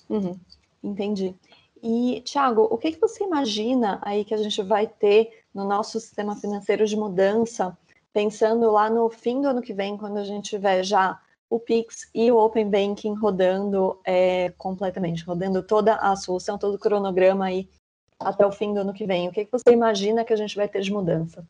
Uhum, 0.08 0.36
entendi. 0.82 1.34
E, 1.82 2.20
Tiago, 2.24 2.68
o 2.70 2.78
que, 2.78 2.92
que 2.92 3.00
você 3.00 3.24
imagina 3.24 4.00
aí 4.02 4.24
que 4.24 4.34
a 4.34 4.36
gente 4.36 4.62
vai 4.62 4.86
ter 4.86 5.44
no 5.52 5.64
nosso 5.64 6.00
sistema 6.00 6.34
financeiro 6.34 6.86
de 6.86 6.96
mudança, 6.96 7.76
pensando 8.12 8.70
lá 8.70 8.88
no 8.88 9.08
fim 9.10 9.40
do 9.40 9.48
ano 9.48 9.62
que 9.62 9.72
vem, 9.72 9.96
quando 9.96 10.18
a 10.18 10.24
gente 10.24 10.50
tiver 10.50 10.82
já 10.84 11.20
o 11.52 11.60
Pix 11.60 12.08
e 12.14 12.32
o 12.32 12.38
Open 12.38 12.70
Banking 12.70 13.12
rodando 13.12 14.00
é, 14.06 14.48
completamente, 14.56 15.22
rodando 15.22 15.62
toda 15.62 15.96
a 15.96 16.16
solução, 16.16 16.56
todo 16.56 16.76
o 16.76 16.78
cronograma 16.78 17.44
aí 17.44 17.68
até 18.18 18.46
o 18.46 18.50
fim 18.50 18.72
do 18.72 18.80
ano 18.80 18.94
que 18.94 19.04
vem. 19.04 19.28
O 19.28 19.32
que, 19.32 19.44
que 19.44 19.52
você 19.52 19.70
imagina 19.70 20.24
que 20.24 20.32
a 20.32 20.36
gente 20.36 20.56
vai 20.56 20.66
ter 20.66 20.80
de 20.80 20.90
mudança? 20.90 21.46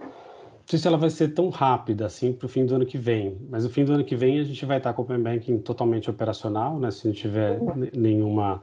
Não 0.00 0.68
sei 0.68 0.78
se 0.78 0.86
ela 0.86 0.96
vai 0.96 1.10
ser 1.10 1.34
tão 1.34 1.48
rápida 1.48 2.06
assim 2.06 2.32
para 2.32 2.46
o 2.46 2.48
fim 2.48 2.64
do 2.64 2.76
ano 2.76 2.86
que 2.86 2.98
vem, 2.98 3.36
mas 3.50 3.64
no 3.64 3.70
fim 3.70 3.84
do 3.84 3.94
ano 3.94 4.04
que 4.04 4.14
vem 4.14 4.38
a 4.38 4.44
gente 4.44 4.64
vai 4.64 4.78
estar 4.78 4.92
com 4.92 5.02
o 5.02 5.04
Open 5.04 5.20
Banking 5.20 5.58
totalmente 5.58 6.08
operacional, 6.08 6.78
né? 6.78 6.92
Se 6.92 7.08
não 7.08 7.12
tiver 7.12 7.58
uhum. 7.60 7.88
nenhuma, 7.94 8.62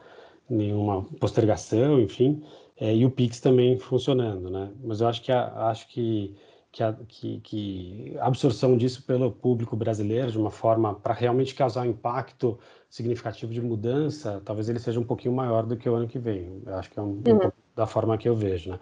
nenhuma 0.49 1.03
postergação, 1.19 1.99
enfim, 1.99 2.41
é, 2.79 2.95
e 2.95 3.05
o 3.05 3.11
Pix 3.11 3.41
também 3.41 3.77
funcionando, 3.77 4.49
né? 4.49 4.71
Mas 4.81 5.01
eu 5.01 5.09
acho 5.09 5.21
que 5.21 5.31
a, 5.31 5.67
acho 5.67 5.89
que 5.89 6.33
que 6.73 6.81
a, 6.81 6.91
que, 7.07 7.39
que 7.41 8.15
a 8.19 8.25
absorção 8.25 8.75
disso 8.75 9.03
pelo 9.03 9.31
público 9.31 9.75
brasileiro, 9.75 10.31
de 10.31 10.39
uma 10.39 10.49
forma 10.49 10.95
para 10.95 11.13
realmente 11.13 11.53
causar 11.53 11.83
um 11.83 11.91
impacto 11.91 12.57
significativo 12.89 13.53
de 13.53 13.61
mudança, 13.61 14.41
talvez 14.43 14.67
ele 14.67 14.79
seja 14.79 14.99
um 14.99 15.03
pouquinho 15.03 15.35
maior 15.35 15.67
do 15.67 15.77
que 15.77 15.87
o 15.87 15.93
ano 15.93 16.07
que 16.07 16.17
vem. 16.17 16.63
Eu 16.65 16.75
acho 16.75 16.89
que 16.89 16.97
é 16.97 17.01
um, 17.01 17.21
uhum. 17.27 17.45
um 17.45 17.51
da 17.75 17.85
forma 17.85 18.17
que 18.17 18.27
eu 18.27 18.35
vejo, 18.35 18.71
né? 18.71 18.79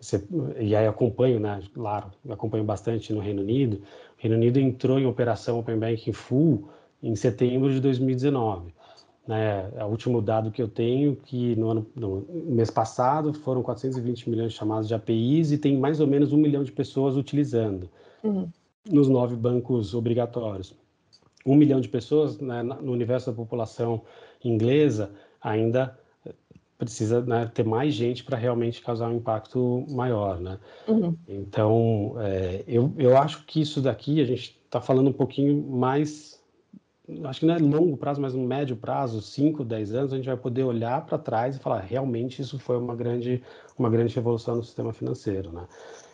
Você, 0.00 0.26
e 0.58 0.74
aí 0.74 0.86
acompanho, 0.86 1.38
né? 1.38 1.62
Claro, 1.74 2.10
acompanho 2.30 2.64
bastante 2.64 3.12
no 3.12 3.20
Reino 3.20 3.42
Unido. 3.42 3.76
O 4.18 4.22
Reino 4.22 4.36
Unido 4.36 4.58
entrou 4.58 4.98
em 4.98 5.04
operação 5.04 5.58
Open 5.58 5.78
Banking 5.78 6.12
Full 6.12 6.66
em 7.02 7.14
setembro 7.14 7.70
de 7.70 7.78
2019. 7.78 8.74
Né, 9.26 9.70
é 9.76 9.82
o 9.82 9.88
último 9.88 10.20
dado 10.20 10.50
que 10.50 10.60
eu 10.60 10.68
tenho 10.68 11.16
que 11.16 11.56
no, 11.56 11.70
ano, 11.70 11.86
no 11.96 12.26
mês 12.44 12.70
passado 12.70 13.32
foram 13.32 13.62
420 13.62 14.28
milhões 14.28 14.52
de 14.52 14.58
chamadas 14.58 14.86
de 14.86 14.94
APIs 14.94 15.50
e 15.50 15.56
tem 15.56 15.78
mais 15.78 15.98
ou 15.98 16.06
menos 16.06 16.30
um 16.34 16.36
milhão 16.36 16.62
de 16.62 16.70
pessoas 16.70 17.16
utilizando 17.16 17.88
uhum. 18.22 18.46
nos 18.86 19.08
nove 19.08 19.34
bancos 19.34 19.94
obrigatórios. 19.94 20.74
Um 21.46 21.54
milhão 21.54 21.80
de 21.80 21.88
pessoas 21.88 22.38
né, 22.38 22.62
no 22.62 22.92
universo 22.92 23.30
da 23.30 23.36
população 23.36 24.02
inglesa 24.44 25.10
ainda 25.40 25.98
precisa 26.78 27.20
né, 27.22 27.50
ter 27.52 27.64
mais 27.64 27.94
gente 27.94 28.24
para 28.24 28.36
realmente 28.36 28.82
causar 28.82 29.08
um 29.08 29.16
impacto 29.16 29.84
maior, 29.88 30.40
né? 30.40 30.58
Uhum. 30.88 31.16
Então, 31.28 32.14
é, 32.18 32.64
eu, 32.66 32.92
eu 32.98 33.16
acho 33.16 33.44
que 33.46 33.60
isso 33.60 33.80
daqui 33.80 34.20
a 34.20 34.24
gente 34.24 34.60
está 34.64 34.80
falando 34.80 35.08
um 35.08 35.12
pouquinho 35.12 35.62
mais 35.62 36.42
acho 37.24 37.40
que 37.40 37.46
não 37.46 37.54
é 37.54 37.58
longo 37.58 37.96
prazo, 37.96 38.20
mas 38.20 38.34
no 38.34 38.46
médio 38.46 38.76
prazo, 38.76 39.20
5, 39.20 39.64
10 39.64 39.94
anos, 39.94 40.12
a 40.12 40.16
gente 40.16 40.26
vai 40.26 40.36
poder 40.36 40.64
olhar 40.64 41.04
para 41.04 41.18
trás 41.18 41.56
e 41.56 41.58
falar, 41.58 41.80
realmente 41.80 42.40
isso 42.40 42.58
foi 42.58 42.78
uma 42.78 42.96
grande, 42.96 43.42
uma 43.78 43.90
grande 43.90 44.14
revolução 44.14 44.56
no 44.56 44.62
sistema 44.62 44.92
financeiro, 44.92 45.52
né? 45.52 45.66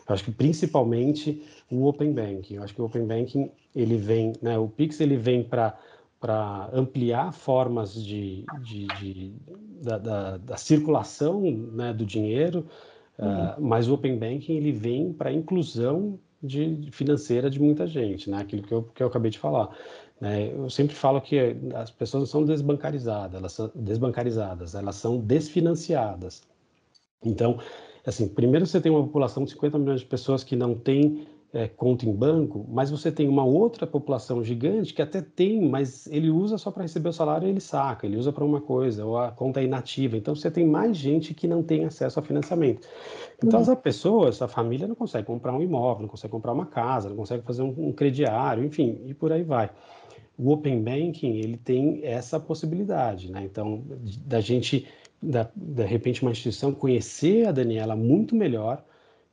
Eu 0.08 0.14
acho 0.14 0.24
que 0.24 0.32
principalmente 0.32 1.42
o 1.70 1.86
Open 1.86 2.12
Banking. 2.12 2.54
Eu 2.54 2.64
acho 2.64 2.74
que 2.74 2.82
o 2.82 2.84
Open 2.84 3.06
Banking, 3.06 3.52
ele 3.74 3.96
vem, 3.96 4.32
né, 4.42 4.58
o 4.58 4.68
Pix 4.68 5.00
ele 5.00 5.16
vem 5.16 5.44
para 5.44 5.78
para 6.18 6.68
ampliar 6.74 7.32
formas 7.32 7.94
de, 7.94 8.44
de, 8.62 8.86
de 8.98 9.32
da, 9.82 9.96
da, 9.96 10.36
da, 10.36 10.56
circulação 10.58 11.40
né, 11.40 11.94
do 11.94 12.04
dinheiro, 12.04 12.66
uhum. 13.18 13.26
uh, 13.26 13.54
mas 13.58 13.88
o 13.88 13.94
Open 13.94 14.18
Banking 14.18 14.52
ele 14.52 14.70
vem 14.70 15.14
para 15.14 15.30
a 15.30 15.32
inclusão 15.32 16.18
de, 16.42 16.88
financeira 16.92 17.48
de 17.48 17.60
muita 17.60 17.86
gente, 17.86 18.30
né? 18.30 18.38
aquilo 18.38 18.62
que 18.62 18.72
eu, 18.72 18.82
que 18.82 19.02
eu 19.02 19.06
acabei 19.06 19.30
de 19.30 19.38
falar. 19.38 19.70
Né? 20.20 20.52
Eu 20.52 20.68
sempre 20.68 20.94
falo 20.94 21.20
que 21.20 21.56
as 21.74 21.90
pessoas 21.90 22.22
não 22.22 22.26
são 22.26 22.44
desbancarizadas, 22.44 23.34
elas 23.34 23.52
são 23.52 23.70
desbancarizadas, 23.74 24.74
elas 24.74 24.96
são 24.96 25.18
desfinanciadas. 25.18 26.42
Então, 27.24 27.58
assim, 28.06 28.28
primeiro 28.28 28.66
você 28.66 28.80
tem 28.80 28.92
uma 28.92 29.02
população 29.02 29.44
de 29.44 29.50
50 29.50 29.78
milhões 29.78 30.00
de 30.00 30.06
pessoas 30.06 30.44
que 30.44 30.54
não 30.54 30.74
tem 30.74 31.26
é, 31.52 31.66
conta 31.66 32.06
em 32.06 32.14
banco, 32.14 32.64
mas 32.68 32.90
você 32.90 33.10
tem 33.10 33.28
uma 33.28 33.44
outra 33.44 33.86
população 33.86 34.44
gigante 34.44 34.94
que 34.94 35.02
até 35.02 35.20
tem, 35.20 35.68
mas 35.68 36.06
ele 36.06 36.30
usa 36.30 36.56
só 36.56 36.70
para 36.70 36.82
receber 36.82 37.08
o 37.08 37.12
salário 37.12 37.48
e 37.48 37.50
ele 37.50 37.60
saca, 37.60 38.06
ele 38.06 38.16
usa 38.16 38.32
para 38.32 38.44
uma 38.44 38.60
coisa, 38.60 39.04
ou 39.04 39.18
a 39.18 39.32
conta 39.32 39.60
é 39.60 39.64
inativa. 39.64 40.16
Então 40.16 40.34
você 40.34 40.50
tem 40.50 40.64
mais 40.64 40.96
gente 40.96 41.34
que 41.34 41.48
não 41.48 41.62
tem 41.62 41.84
acesso 41.84 42.20
a 42.20 42.22
financiamento. 42.22 42.86
Então 43.42 43.58
uhum. 43.58 43.62
essa 43.62 43.74
pessoa, 43.74 44.28
essa 44.28 44.46
família 44.46 44.86
não 44.86 44.94
consegue 44.94 45.26
comprar 45.26 45.52
um 45.52 45.62
imóvel, 45.62 46.02
não 46.02 46.08
consegue 46.08 46.30
comprar 46.30 46.52
uma 46.52 46.66
casa, 46.66 47.08
não 47.08 47.16
consegue 47.16 47.42
fazer 47.42 47.62
um, 47.62 47.74
um 47.88 47.92
crediário, 47.92 48.64
enfim, 48.64 49.00
e 49.06 49.14
por 49.14 49.32
aí 49.32 49.42
vai 49.42 49.70
o 50.40 50.52
Open 50.52 50.82
Banking 50.82 51.36
ele 51.36 51.58
tem 51.58 52.00
essa 52.02 52.40
possibilidade, 52.40 53.30
né? 53.30 53.44
Então, 53.44 53.84
da 54.24 54.40
gente, 54.40 54.86
da, 55.22 55.50
de 55.54 55.84
repente, 55.84 56.22
uma 56.22 56.30
instituição 56.30 56.72
conhecer 56.72 57.46
a 57.46 57.52
Daniela 57.52 57.94
muito 57.94 58.34
melhor. 58.34 58.82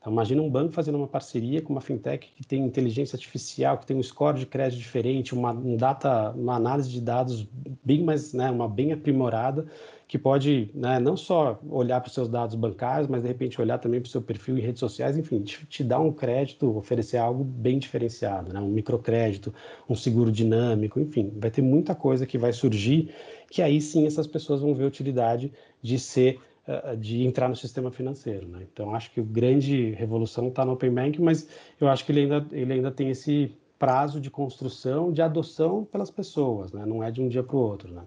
Então, 0.02 0.12
imagina 0.12 0.42
um 0.42 0.50
banco 0.50 0.74
fazendo 0.74 0.98
uma 0.98 1.08
parceria 1.08 1.62
com 1.62 1.72
uma 1.72 1.80
fintech 1.80 2.30
que 2.36 2.46
tem 2.46 2.66
inteligência 2.66 3.16
artificial, 3.16 3.78
que 3.78 3.86
tem 3.86 3.96
um 3.96 4.04
score 4.04 4.38
de 4.38 4.46
crédito 4.46 4.80
diferente, 4.80 5.34
uma, 5.34 5.52
um 5.54 5.78
data, 5.78 6.32
uma 6.32 6.56
análise 6.56 6.90
de 6.90 7.00
dados 7.00 7.48
bem 7.88 8.04
mais, 8.04 8.34
né, 8.34 8.52
uma 8.52 8.68
bem 8.68 8.92
aprimorada, 8.92 9.66
que 10.08 10.18
pode 10.18 10.70
né, 10.74 11.00
não 11.00 11.18
só 11.18 11.60
olhar 11.70 12.00
para 12.00 12.08
os 12.08 12.14
seus 12.14 12.30
dados 12.30 12.56
bancários, 12.56 13.08
mas 13.08 13.22
de 13.22 13.28
repente 13.28 13.60
olhar 13.60 13.78
também 13.78 14.00
para 14.00 14.08
o 14.08 14.12
seu 14.12 14.22
perfil 14.22 14.58
em 14.58 14.62
redes 14.62 14.80
sociais, 14.80 15.18
enfim, 15.18 15.42
te, 15.42 15.66
te 15.66 15.84
dar 15.84 16.00
um 16.00 16.12
crédito, 16.12 16.78
oferecer 16.78 17.18
algo 17.18 17.44
bem 17.44 17.80
diferenciado, 17.80 18.54
né, 18.54 18.60
um 18.60 18.70
microcrédito, 18.70 19.54
um 19.90 19.96
seguro 19.96 20.32
dinâmico, 20.32 21.00
enfim, 21.00 21.32
vai 21.38 21.50
ter 21.50 21.62
muita 21.62 21.96
coisa 21.96 22.26
que 22.26 22.38
vai 22.38 22.54
surgir 22.54 23.14
que 23.50 23.62
aí 23.62 23.80
sim 23.82 24.06
essas 24.06 24.28
pessoas 24.28 24.62
vão 24.62 24.74
ver 24.76 24.86
utilidade 24.86 25.52
de 25.82 25.98
ser 25.98 26.40
eh, 26.68 26.96
de 26.96 27.26
entrar 27.26 27.48
no 27.48 27.56
sistema 27.56 27.92
financeiro, 27.92 28.48
né? 28.48 28.66
Então 28.72 28.94
acho 28.94 29.12
que 29.12 29.20
a 29.20 29.24
grande 29.24 29.92
revolução 29.92 30.50
está 30.50 30.66
no 30.66 30.74
Open 30.74 30.92
Bank, 30.92 31.22
mas 31.22 31.48
eu 31.80 31.88
acho 31.88 32.06
que 32.06 32.12
ele 32.12 32.22
ainda 32.22 32.46
ele 32.52 32.74
ainda 32.74 32.92
tem 32.92 33.10
esse 33.10 33.52
prazo 33.78 34.20
de 34.20 34.30
construção, 34.30 35.12
de 35.12 35.22
adoção 35.22 35.86
pelas 35.86 36.10
pessoas, 36.10 36.72
né? 36.72 36.86
Não 36.86 37.04
é 37.04 37.12
de 37.12 37.22
um 37.22 37.28
dia 37.28 37.44
para 37.44 37.56
o 37.56 37.60
outro, 37.60 37.94
né? 37.94 38.02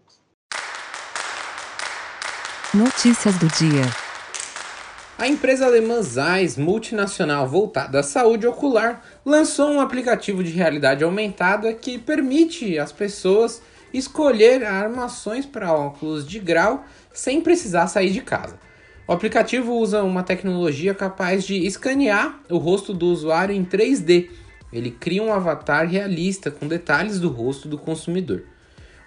Notícias 2.74 3.36
do 3.38 3.48
dia. 3.48 3.82
A 5.18 5.28
empresa 5.28 5.66
alemã 5.66 6.00
Zeiss, 6.00 6.56
multinacional 6.56 7.46
voltada 7.46 8.00
à 8.00 8.02
saúde 8.02 8.46
ocular, 8.46 9.04
lançou 9.24 9.70
um 9.70 9.80
aplicativo 9.80 10.42
de 10.42 10.50
realidade 10.50 11.04
aumentada 11.04 11.74
que 11.74 11.98
permite 11.98 12.78
às 12.78 12.90
pessoas 12.90 13.60
escolher 13.92 14.64
armações 14.64 15.44
para 15.44 15.72
óculos 15.72 16.26
de 16.26 16.38
grau 16.38 16.84
sem 17.12 17.40
precisar 17.40 17.86
sair 17.86 18.10
de 18.10 18.22
casa. 18.22 18.58
O 19.06 19.12
aplicativo 19.12 19.74
usa 19.74 20.02
uma 20.02 20.22
tecnologia 20.22 20.94
capaz 20.94 21.44
de 21.44 21.66
escanear 21.66 22.40
o 22.48 22.56
rosto 22.56 22.94
do 22.94 23.06
usuário 23.06 23.54
em 23.54 23.64
3D. 23.64 24.30
Ele 24.72 24.90
cria 24.90 25.22
um 25.22 25.32
avatar 25.32 25.88
realista 25.88 26.50
com 26.50 26.68
detalhes 26.68 27.18
do 27.18 27.28
rosto 27.28 27.68
do 27.68 27.78
consumidor. 27.78 28.44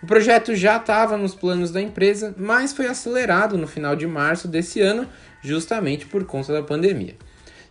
O 0.02 0.06
projeto 0.06 0.54
já 0.54 0.78
estava 0.78 1.17
nos 1.17 1.34
planos 1.34 1.71
da 1.71 1.82
empresa, 1.82 2.36
mas 2.38 2.73
foi 2.73 2.88
acelerado 2.88 3.58
no 3.58 3.67
final 3.67 3.95
de 3.95 4.06
março 4.06 4.47
desse 4.47 4.82
ano, 4.82 5.08
justamente 5.41 6.06
por 6.06 6.26
conta 6.26 6.52
da 6.52 6.62
pandemia. 6.62 7.15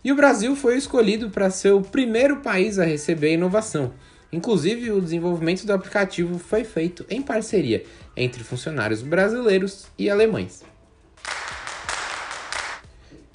E 0.03 0.11
o 0.11 0.15
Brasil 0.15 0.55
foi 0.55 0.75
escolhido 0.75 1.29
para 1.29 1.49
ser 1.49 1.71
o 1.71 1.81
primeiro 1.81 2.37
país 2.37 2.79
a 2.79 2.83
receber 2.83 3.33
inovação. 3.33 3.93
Inclusive, 4.31 4.91
o 4.91 4.99
desenvolvimento 4.99 5.63
do 5.63 5.73
aplicativo 5.73 6.39
foi 6.39 6.63
feito 6.63 7.05
em 7.07 7.21
parceria 7.21 7.83
entre 8.17 8.43
funcionários 8.43 9.03
brasileiros 9.03 9.85
e 9.97 10.09
alemães. 10.09 10.63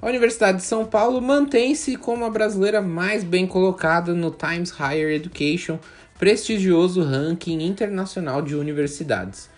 A 0.01 0.07
Universidade 0.07 0.59
de 0.59 0.65
São 0.65 0.87
Paulo 0.87 1.21
mantém-se 1.21 1.97
como 1.97 2.25
a 2.25 2.31
brasileira 2.31 2.81
mais 2.81 3.25
bem 3.25 3.49
colocada 3.49 4.15
no 4.15 4.31
Times 4.31 4.71
Higher 4.71 5.11
Education 5.11 5.77
prestigioso 6.17 7.03
ranking 7.03 7.61
internacional 7.67 8.41
de 8.41 8.55
universidades. 8.55 9.51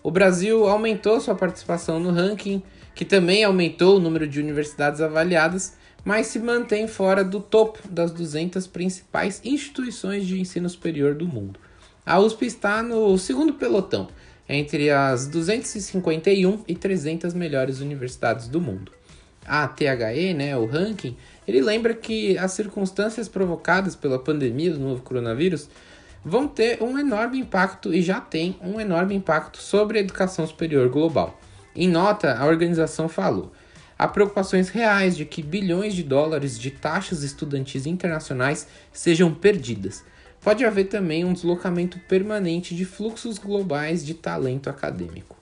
O 0.00 0.12
Brasil 0.12 0.68
aumentou 0.68 1.20
sua 1.20 1.34
participação 1.34 1.98
no 1.98 2.12
ranking, 2.12 2.62
que 2.94 3.04
também 3.04 3.42
aumentou 3.42 3.96
o 3.96 4.00
número 4.00 4.28
de 4.28 4.38
universidades 4.38 5.00
avaliadas, 5.00 5.76
mas 6.04 6.28
se 6.28 6.38
mantém 6.38 6.86
fora 6.86 7.24
do 7.24 7.40
topo 7.40 7.80
das 7.90 8.12
200 8.12 8.68
principais 8.68 9.40
instituições 9.44 10.24
de 10.24 10.40
ensino 10.40 10.68
superior 10.68 11.16
do 11.16 11.26
mundo. 11.26 11.58
A 12.06 12.20
USP 12.20 12.46
está 12.46 12.84
no 12.84 13.18
segundo 13.18 13.54
pelotão, 13.54 14.06
entre 14.48 14.90
as 14.90 15.26
251 15.26 16.62
e 16.68 16.76
300 16.76 17.34
melhores 17.34 17.80
universidades 17.80 18.46
do 18.46 18.60
mundo. 18.60 18.97
A 19.48 19.66
THE, 19.66 20.34
né, 20.34 20.54
o 20.56 20.66
ranking, 20.66 21.16
ele 21.46 21.62
lembra 21.62 21.94
que 21.94 22.36
as 22.36 22.52
circunstâncias 22.52 23.28
provocadas 23.28 23.96
pela 23.96 24.18
pandemia 24.18 24.72
do 24.72 24.78
novo 24.78 25.02
coronavírus 25.02 25.70
vão 26.22 26.46
ter 26.46 26.82
um 26.82 26.98
enorme 26.98 27.38
impacto 27.38 27.94
e 27.94 28.02
já 28.02 28.20
tem 28.20 28.56
um 28.60 28.78
enorme 28.78 29.14
impacto 29.14 29.56
sobre 29.56 29.98
a 29.98 30.00
educação 30.02 30.46
superior 30.46 30.90
global. 30.90 31.40
Em 31.74 31.88
nota, 31.88 32.34
a 32.34 32.44
organização 32.44 33.08
falou: 33.08 33.50
há 33.98 34.06
preocupações 34.06 34.68
reais 34.68 35.16
de 35.16 35.24
que 35.24 35.42
bilhões 35.42 35.94
de 35.94 36.02
dólares 36.02 36.58
de 36.58 36.70
taxas 36.70 37.22
estudantis 37.22 37.86
internacionais 37.86 38.68
sejam 38.92 39.32
perdidas. 39.32 40.04
Pode 40.42 40.64
haver 40.64 40.88
também 40.88 41.24
um 41.24 41.32
deslocamento 41.32 41.98
permanente 42.00 42.74
de 42.74 42.84
fluxos 42.84 43.38
globais 43.38 44.04
de 44.04 44.12
talento 44.12 44.68
acadêmico. 44.68 45.37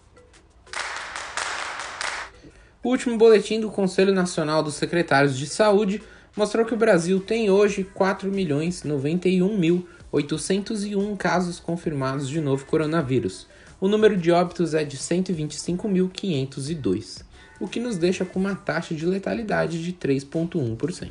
O 2.87 2.91
último 2.91 3.19
boletim 3.19 3.59
do 3.59 3.69
Conselho 3.69 4.15
Nacional 4.15 4.63
dos 4.63 4.75
Secretários 4.75 5.37
de 5.37 5.49
Saúde 5.49 6.01
mostrou 6.37 6.65
que 6.65 6.73
o 6.73 6.77
Brasil 6.77 7.19
tem 7.19 7.51
hoje 7.51 7.83
4.091.000 7.83 9.59
mil 9.59 9.89
801 10.13 11.17
casos 11.17 11.59
confirmados 11.59 12.29
de 12.29 12.41
novo 12.41 12.65
coronavírus. 12.65 13.49
O 13.81 13.89
número 13.89 14.17
de 14.17 14.31
óbitos 14.31 14.73
é 14.73 14.85
de 14.85 14.99
125.502, 14.99 17.25
o 17.59 17.67
que 17.67 17.81
nos 17.81 17.99
deixa 17.99 18.25
com 18.25 18.39
uma 18.39 18.55
taxa 18.55 18.95
de 18.95 19.05
letalidade 19.05 19.83
de 19.83 19.93
3,1%. 19.93 21.11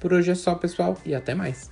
Por 0.00 0.12
hoje 0.12 0.32
é 0.32 0.34
só, 0.34 0.56
pessoal, 0.56 0.98
e 1.06 1.14
até 1.14 1.32
mais. 1.32 1.71